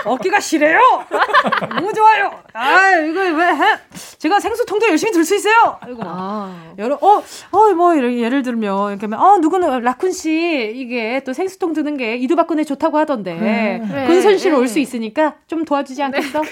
[0.05, 0.81] 어깨가 시려요.
[1.75, 2.31] 너무 좋아요.
[2.53, 3.79] 아, 이거 왜 해?
[4.19, 5.79] 제가 생수 통도 열심히 들 수 있어요.
[5.89, 6.07] 이거 막.
[6.09, 11.23] 아, 여러 어, 어, 뭐 이런 예를 들면 이렇게 하면 어, 누구는 라쿤 씨 이게
[11.25, 14.07] 또 생수통 드는 게 이두박근혜 좋다고 하던데 그래.
[14.07, 14.67] 근손실 올 네.
[14.67, 16.43] 수 있으니까 좀 도와주지 않겠어?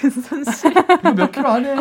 [1.01, 1.75] 이거 몇 킬로 안 해.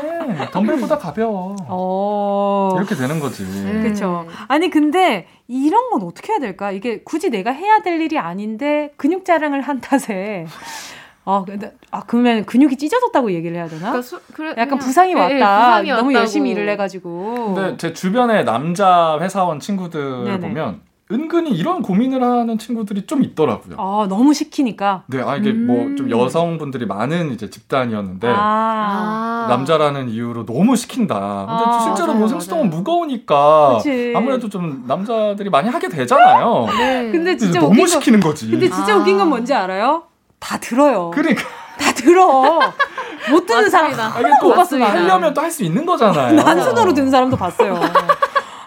[0.50, 1.56] 덤벨보다 가벼워.
[1.68, 2.74] 어.
[2.76, 3.44] 이렇게 되는 거지.
[3.82, 4.26] 그렇죠.
[4.48, 6.72] 아니 근데 이런 건 어떻게 해야 될까?
[6.72, 10.46] 이게 굳이 내가 해야 될 일이 아닌데 근육 자랑을 한 탓에
[11.30, 13.80] 아, 근데 아 그러면 근육이 찢어졌다고 얘기를 해야 되나?
[13.90, 15.34] 그러니까 수- 그래- 약간 그냥- 부상이 예, 왔다.
[15.34, 16.14] 예, 부상이 너무 왔다고.
[16.14, 17.54] 열심히 일을 해가지고.
[17.54, 20.40] 근데 제 주변에 남자 회사원 친구들 네네.
[20.40, 23.76] 보면 은근히 이런 고민을 하는 친구들이 좀 있더라고요.
[23.78, 25.04] 아 너무 시키니까.
[25.06, 25.66] 네, 아 이게 음.
[25.66, 28.34] 뭐좀 여성분들이 많은 이제 집단이었는데 아.
[28.34, 29.46] 아.
[29.48, 31.14] 남자라는 이유로 너무 시킨다.
[31.48, 32.76] 근데 아, 실제로 맞아요, 뭐 생수통은 맞아요.
[32.78, 34.12] 무거우니까 그치.
[34.14, 36.66] 아무래도 좀 남자들이 많이 하게 되잖아요.
[36.76, 37.02] 네.
[37.04, 38.50] 근데 근데 진짜 너무 웃긴 거, 시키는 거지.
[38.50, 38.96] 근데 진짜 아.
[38.98, 40.02] 웃긴 건 뭔지 알아요?
[40.38, 41.10] 다 들어요.
[41.12, 41.42] 그러니까
[41.78, 42.60] 다 들어.
[43.30, 43.92] 못 듣는 사람.
[43.98, 44.90] 아, 또 맞습니다.
[44.92, 46.38] 하려면 또 할 수 있는 거잖아요.
[46.40, 47.78] 한 손으로 듣는 사람도 봤어요.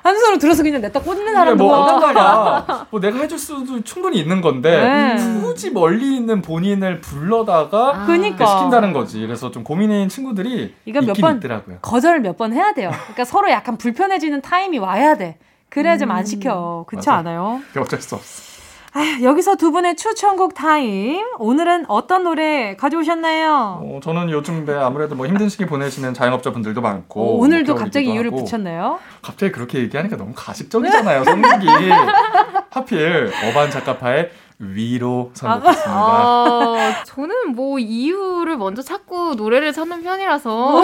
[0.03, 1.93] 한 손으로 들어서 그냥 냈다 꽂는 사람도 뭐 말이야.
[1.95, 5.41] 어딘가가 뭐 내가 해줄 수도 충분히 있는 건데 네.
[5.41, 8.05] 굳이 멀리 있는 본인을 불러다가 아.
[8.07, 8.45] 그니까.
[8.45, 9.19] 시킨다는 거지.
[9.21, 11.77] 그래서 좀 고민인 친구들이 이건 몇 번- 있더라고요.
[11.81, 12.89] 거절을 몇 번 해야 돼요.
[12.91, 15.37] 그러니까 서로 약간 불편해지는 타임이 와야 돼.
[15.69, 16.83] 그래야 좀 안 시켜.
[16.87, 17.19] 그렇지 맞아.
[17.19, 17.61] 않아요?
[17.77, 18.50] 어쩔 수 없어.
[18.93, 21.25] 아, 여기서 두 분의 추천곡 타임.
[21.39, 23.79] 오늘은 어떤 노래 가져오셨나요?
[23.81, 28.11] 어, 저는 요즘 네, 아무래도 뭐 힘든 시기 보내시는 자영업자분들도 많고 오, 오늘도 뭐 갑자기
[28.11, 28.43] 이유를 하고.
[28.43, 28.99] 붙였네요.
[29.21, 31.23] 갑자기 그렇게 얘기하니까 너무 가식적이잖아요.
[31.23, 31.67] 선곡이
[32.69, 34.29] 하필 어반자카파의
[34.59, 35.91] 위로 선곡했습니다.
[35.91, 40.81] 아, 저는 뭐 이유를 먼저 찾고 노래를 찾는 편이라서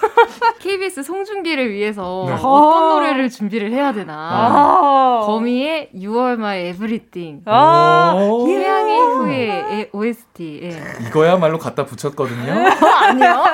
[0.60, 2.34] KBS 송중기를 위해서 네.
[2.34, 2.88] 어떤 아.
[2.94, 4.14] 노래를 준비를 해야 되나.
[4.14, 5.20] 아.
[5.26, 7.42] 거미의 You Are My Everything.
[7.46, 8.14] 아.
[8.16, 10.60] 오, 태양의 후예 OST.
[10.62, 11.06] 예.
[11.06, 12.52] 이거야말로 갖다 붙였거든요.
[13.02, 13.44] 아니요.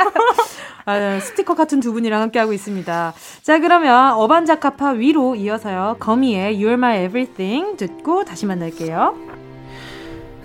[0.84, 3.12] 아, 스티커 같은 두 분이랑 함께하고 있습니다.
[3.42, 5.96] 자, 그러면 어반자카파 위로 이어서요.
[5.98, 9.16] 거미의 You're My Everything 듣고 다시 만날게요.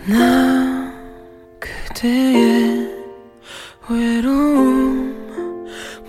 [0.08, 0.94] 나
[1.60, 2.90] 그대의
[3.88, 5.21] 외로움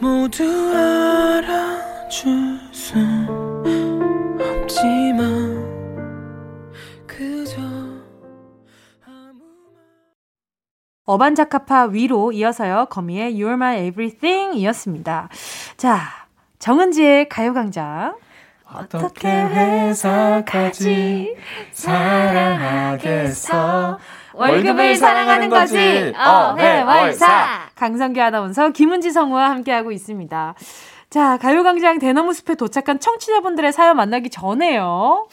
[0.02, 0.42] 모두
[0.74, 3.28] 알아줄 순
[4.40, 5.62] 없지만
[7.06, 7.60] 그저
[11.04, 12.86] 어반자카파 위로 이어서요.
[12.90, 15.28] 거미의 You're My Everything 이었습니다.
[15.76, 16.00] 자,
[16.58, 18.18] 정은지의 가요광장.
[18.64, 21.36] 어떻게 회사까지
[21.70, 23.52] 사랑하겠어
[24.34, 25.76] 월급을 사랑하는 거지.
[26.16, 27.26] 어 회 월사.
[27.74, 30.54] 강성기 아나운서 김은지 성우와 함께하고 있습니다.
[31.10, 35.26] 자, 가요광장 대나무 숲에 도착한 청취자분들의 사연 만나기 전에요.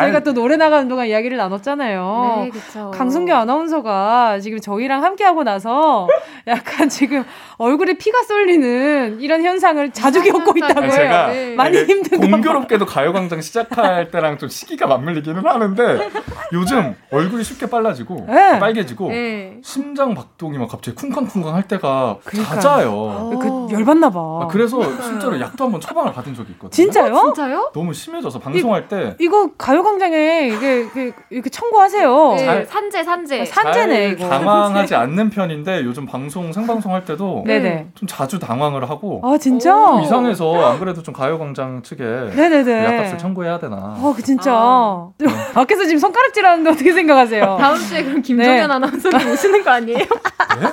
[0.00, 2.40] 저희가 또 노래 나가는 동안 이야기를 나눴잖아요.
[2.44, 2.90] 네, 그쵸.
[2.94, 6.08] 강승규 아나운서가 지금 저희랑 함께 하고 나서
[6.46, 7.24] 약간 지금
[7.58, 10.90] 얼굴에 피가 쏠리는 이런 현상을 자주 겪고 있다고 해요.
[10.90, 11.54] 제가 네.
[11.54, 12.16] 많이 봐.
[12.18, 16.10] 공교롭게도 가요광장 시작할 때랑 좀 시기가 맞물리기는 하는데
[16.52, 18.58] 요즘 얼굴이 쉽게 빨라지고 네.
[18.58, 19.58] 빨개지고 네.
[19.62, 22.60] 심장 박동이 막 갑자기 쿵쾅쿵쾅 할 때가 그러니까요.
[22.60, 23.30] 잦아요.
[23.40, 24.20] 그 열받나 봐.
[24.42, 26.70] 아, 그래서 실제로 약도 한번 처방을 받은 적이 있거든요.
[26.70, 27.14] 진짜요?
[27.14, 27.70] 진짜요?
[27.74, 32.32] 너무 심해져서 방송할 때 이거 가요광장에 이게, 이게 이렇게 청구하세요.
[32.36, 33.44] 네, 잘- 산재 산재.
[33.44, 34.28] 산재네 잘 이거.
[34.28, 37.88] 당황하지 않는 편인데 요즘 방송 생방송 할 때도 네네.
[37.94, 40.00] 좀 자주 당황을 하고 아 진짜?
[40.02, 42.84] 이상해서 안 그래도 좀 가요광장 측에 네네네.
[42.84, 43.76] 약값을 청구해야 되나.
[43.98, 44.52] 어, 그 진짜.
[44.54, 45.10] 아.
[45.54, 47.56] 밖에서 지금 손가락질하는데 어떻게 생각하세요?
[47.60, 48.74] 다음 주에 그럼 김정현 네.
[48.74, 49.98] 아나운서님 오시는 거 아니에요?
[49.98, 50.68] 네?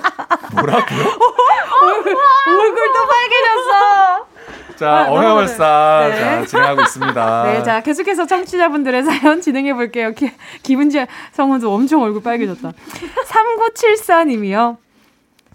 [0.55, 0.99] 뭐라고요?
[2.59, 4.25] 얼굴도 빨개졌어.
[4.80, 6.19] 자, 아, 어회월사 네.
[6.19, 7.43] 자, 진행하고 있습니다.
[7.51, 10.13] 네, 자 계속해서 청취자분들의 사연 진행해 볼게요.
[10.13, 10.32] 기,
[10.63, 12.71] 기분지 성우도 엄청 얼굴 빨개졌다.
[13.27, 14.77] 3974님이요.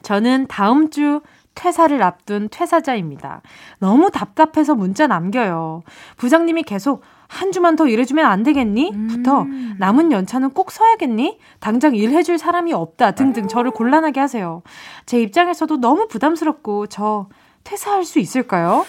[0.03, 1.23] 저는 다음 주
[1.55, 3.41] 퇴사를 앞둔 퇴사자입니다.
[3.79, 5.85] 너무 답답해서 문자 남겨요.
[6.19, 8.93] 부장님이 계속 한 주만 더 일해주면 안 되겠니?
[9.09, 9.47] 부터
[9.79, 11.39] 남은 연차는 꼭 서야겠니?
[11.61, 14.63] 당장 일해줄 사람이 없다 등등 저를 곤란하게 하세요.
[15.07, 17.29] 제 입장에서도 너무 부담스럽고 저
[17.63, 18.85] 퇴사할 수 있을까요?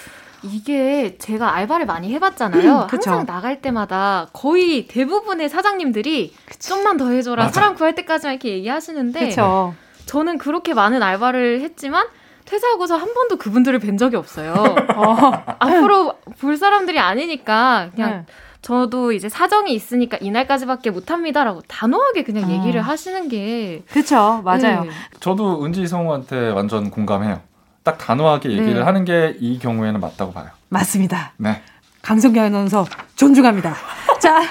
[0.46, 2.82] 이게 제가 알바를 많이 해봤잖아요.
[2.84, 3.12] 음, 그쵸.
[3.12, 7.46] 항상 나갈 때마다 거의 대부분의 사장님들이 좀만 더 해줘라.
[7.46, 7.54] 맞아.
[7.54, 9.74] 사람 구할 때까지만 이렇게 얘기하시는데 그렇죠.
[10.06, 12.08] 저는 그렇게 많은 알바를 했지만
[12.46, 14.54] 퇴사하고서 한 번도 그분들을 뵌 적이 없어요.
[15.60, 18.26] 앞으로 볼 사람들이 아니니까 그냥 네.
[18.62, 22.52] 저도 이제 사정이 있으니까 이날까지밖에 못합니다라고 단호하게 그냥 아.
[22.52, 24.42] 얘기를 하시는 게 그렇죠.
[24.44, 24.84] 맞아요.
[24.84, 24.90] 네.
[25.20, 27.42] 저도 은지 성우한테 완전 공감해요.
[27.86, 28.82] 딱 단호하게 얘기를 네.
[28.82, 30.48] 하는 게 이 경우에는 맞다고 봐요.
[30.70, 31.34] 맞습니다.
[31.38, 31.62] 네.
[32.02, 33.76] 강성기 아나운서 존중합니다.
[34.20, 34.42] 자,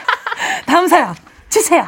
[0.66, 1.14] 다음 사연
[1.48, 1.84] 주세요.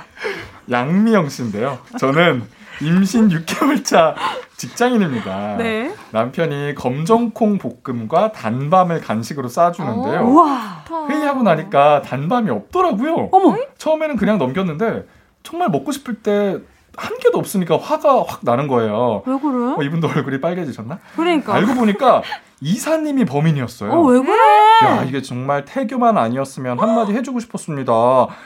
[0.70, 1.78] 양미영 씨인데요.
[1.99, 2.42] 저는
[2.82, 4.14] 임신 6개월 차
[4.57, 5.57] 직장인입니다.
[5.59, 5.94] 네.
[6.11, 10.20] 남편이 검정콩 볶음과 단밤을 간식으로 싸주는데요.
[10.20, 10.24] 어.
[10.24, 10.84] 우와.
[11.09, 13.28] 회의하고 나니까 단밤이 없더라고요.
[13.32, 13.57] 어머.
[13.78, 15.07] 처음에는 그냥 넘겼는데
[15.44, 16.59] 정말 먹고 싶을 때
[16.97, 19.22] 한 개도 없으니까 화가 확 나는 거예요.
[19.26, 19.74] 왜 그래?
[19.76, 20.99] 어, 이분도 얼굴이 빨개지셨나?
[21.16, 21.55] 그러니까.
[21.55, 22.22] 알고 보니까
[22.61, 23.92] 이사님이 범인이었어요.
[23.92, 24.36] 어, 왜 그래?
[24.84, 27.92] 야, 이게 정말 태교만 아니었으면 한마디 해주고 싶었습니다.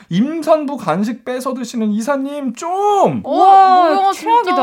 [0.08, 3.22] 임산부 간식 뺏어 드시는 이사님 좀!
[3.24, 4.62] 우와, 뭐야, 최악이다.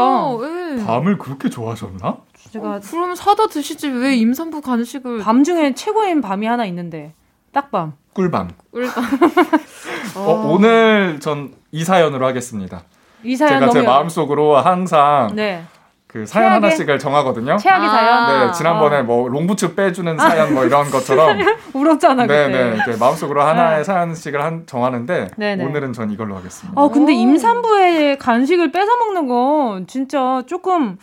[0.80, 0.86] 예.
[0.86, 2.18] 밤을 그렇게 좋아하셨나?
[2.52, 7.14] 제가 그럼 사다 드시지 왜 임산부 간식을 밤 중에 최고인 밤이 하나 있는데
[7.54, 7.94] 딱밤.
[8.14, 8.50] 꿀밤.
[8.74, 9.04] 일단
[10.16, 12.84] 어, 오늘 전 이 사연으로 하겠습니다.
[13.28, 15.64] 이 사연 제가 너무 제 마음속으로 항상 네.
[16.08, 17.58] 그 사연 최악의- 하나씩을 정하거든요.
[17.58, 17.92] 최악의 아.
[17.92, 18.48] 사연.
[18.48, 19.04] 네, 지난번에 어.
[19.04, 21.38] 뭐 롱부츠 빼주는 사연 뭐 이런 것처럼
[21.74, 22.48] 울었잖아 그때.
[22.48, 23.84] 네네 이렇게 마음속으로 하나의 네.
[23.84, 25.66] 사연씩을 한, 정하는데 네네.
[25.66, 26.80] 오늘은 전 이걸로 하겠습니다.
[26.82, 27.16] 어 근데 오.
[27.16, 30.98] 임산부의 간식을 뺏어 먹는 건 진짜 조금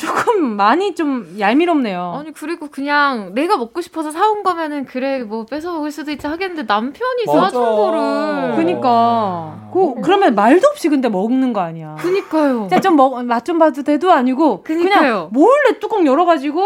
[0.00, 2.14] 조금 많이 좀 얄미롭네요.
[2.20, 6.62] 아니 그리고 그냥 내가 먹고 싶어서 사온 거면은 그래 뭐 뺏어 먹을 수도 있지 하겠는데
[6.62, 7.26] 남편이.
[7.26, 11.96] 사준 거를 그니까 그 그러면 말도 없이 근데 먹는 거 아니야.
[11.98, 12.68] 그니까요.
[12.70, 15.28] 진짜 좀맛 좀 봐도 돼도 아니고 그냥 그니까요.
[15.32, 16.62] 몰래 뚜껑 열어가지고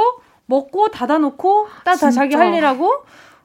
[0.47, 2.11] 먹고 닫아놓고 따다 진짜.
[2.13, 2.93] 자기 할 일하고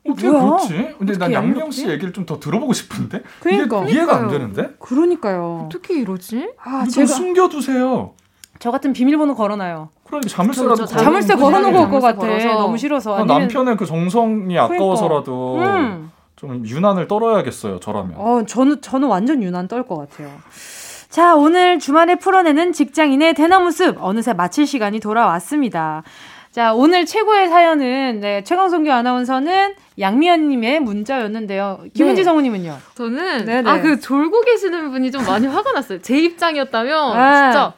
[0.08, 0.42] 어떻게 뭐야?
[0.44, 0.96] 그렇지?
[1.00, 1.72] 근데 난 양명?
[1.72, 3.84] 씨 얘기를 좀 더 들어보고 싶은데 그러니까.
[3.84, 4.28] 이게 이해가 안.
[4.30, 5.64] 되는데 그러니까요.
[5.66, 6.52] 어떻게 이러지?
[6.64, 8.14] 아, 좀 제가 숨겨두세요.
[8.60, 9.90] 저 같은 비밀번호 걸어놔요.
[10.06, 12.20] 그러니까 자물쇠라도 걸어- 자물쇠 걸어놓고 올 것 같아.
[12.20, 12.48] 걸어서.
[12.56, 13.14] 너무 싫어서.
[13.16, 16.12] 아, 아니면 남편의 그 정성이 아까워서라도 음.
[16.36, 17.80] 좀 유난을 떨어야겠어요.
[17.80, 18.14] 저라면.
[18.18, 20.30] 어, 저는 저는 완전 유난 떨 것 같아요.
[21.10, 26.04] 자, 오늘 주말에 풀어내는 직장인의 대나무 숲 어느새 마칠 시간이 돌아왔습니다.
[26.52, 31.80] 자, 오늘 최고의 사연은 네, 최강성규 아나운서는 양미연님의 문자였는데요.
[31.94, 32.24] 김은지 네.
[32.26, 32.78] 성우님은요?
[32.96, 33.70] 저는 네네.
[33.70, 36.02] 아그 졸고 계시는 분이 좀 많이 화가 났어요.
[36.02, 37.52] 제 입장이었다면 네.
[37.52, 37.74] 진짜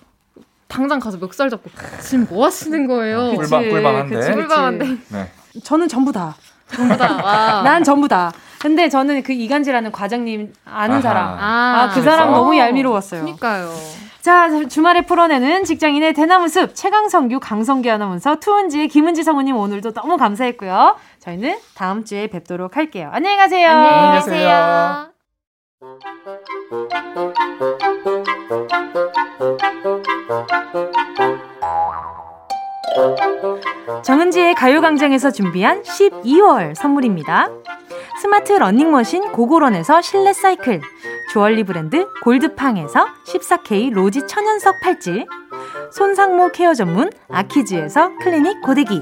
[0.71, 1.69] 당장 가서 멱살 잡고
[2.01, 3.35] 지금 뭐 하시는 거예요?
[3.37, 4.15] 그치, 꿀밤 꿀밤한데.
[4.15, 4.39] 그치, 그치.
[4.39, 4.85] 꿀밤한데.
[5.09, 5.31] 네.
[5.63, 6.35] 저는 전부 다.
[6.73, 7.21] 전부 다.
[7.21, 7.61] 와.
[7.65, 8.31] 난 전부 다.
[8.59, 11.01] 근데 저는 그 이간질하는 과장님 아는 아하.
[11.01, 11.27] 사람.
[11.37, 12.39] 아, 아, 그 사람 그래서?
[12.39, 13.21] 너무 얄미로웠어요.
[13.25, 13.69] 그니까요.
[14.21, 20.95] 자, 주말에 풀어내는 직장인의 대나무 숲 최강성규 강성규 아나운서 투은지의 김은지 성우님 오늘도 너무 감사했고요.
[21.19, 23.09] 저희는 다음 주에 뵙도록 할게요.
[23.11, 23.69] 안녕히 가세요.
[23.69, 25.11] 안녕히 계세요.
[27.81, 28.20] 계세요.
[34.03, 37.49] 정은지의 가요광장에서 준비한 12월 선물입니다.
[38.21, 40.81] 스마트 러닝머신 고고런에서 실내 사이클,
[41.31, 45.25] 주얼리 브랜드 골드팡에서 14K 로지 천연석 팔찌,
[45.91, 49.01] 손상모 케어 전문 아키즈에서 클리닉 고데기,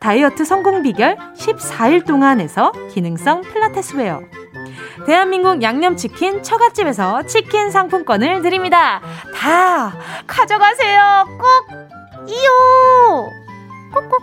[0.00, 4.22] 다이어트 성공 비결 14일 동안에서 기능성 필라테스 웨어,
[5.06, 9.00] 대한민국 양념치킨 처갓집에서 치킨 상품권을 드립니다.
[9.34, 9.92] 다
[10.26, 11.26] 가져가세요.
[11.38, 13.30] 꼭 이요.
[13.92, 14.20] 꼭꼭.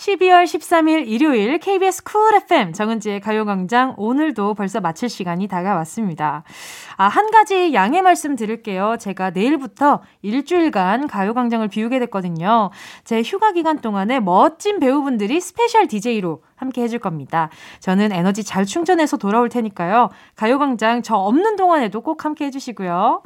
[0.00, 6.42] 12월 13일 일요일 KBS 쿨 FM 정은지의 가요광장 오늘도 벌써 마칠 시간이 다가왔습니다.
[6.96, 8.96] 아, 한 가지 양해 말씀 드릴게요.
[8.98, 12.70] 제가 내일부터 일주일간 가요광장을 비우게 됐거든요.
[13.04, 17.50] 제 휴가 기간 동안에 멋진 배우분들이 스페셜 DJ로 함께 해줄 겁니다.
[17.80, 20.08] 저는 에너지 잘 충전해서 돌아올 테니까요.
[20.34, 23.22] 가요광장 저 없는 동안에도 꼭 함께 해주시고요.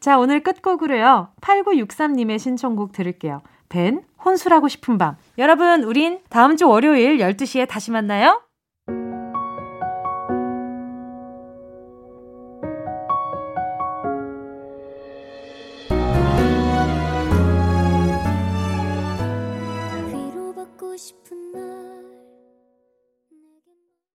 [0.00, 1.28] 자, 오늘 끝곡으로요.
[1.40, 3.42] 8963님의 신청곡 들을게요.
[3.76, 5.16] 벤, 혼술하고 싶은 밤.
[5.36, 8.40] 여러분, 우린 다음 주 월요일 12시에 다시 만나요.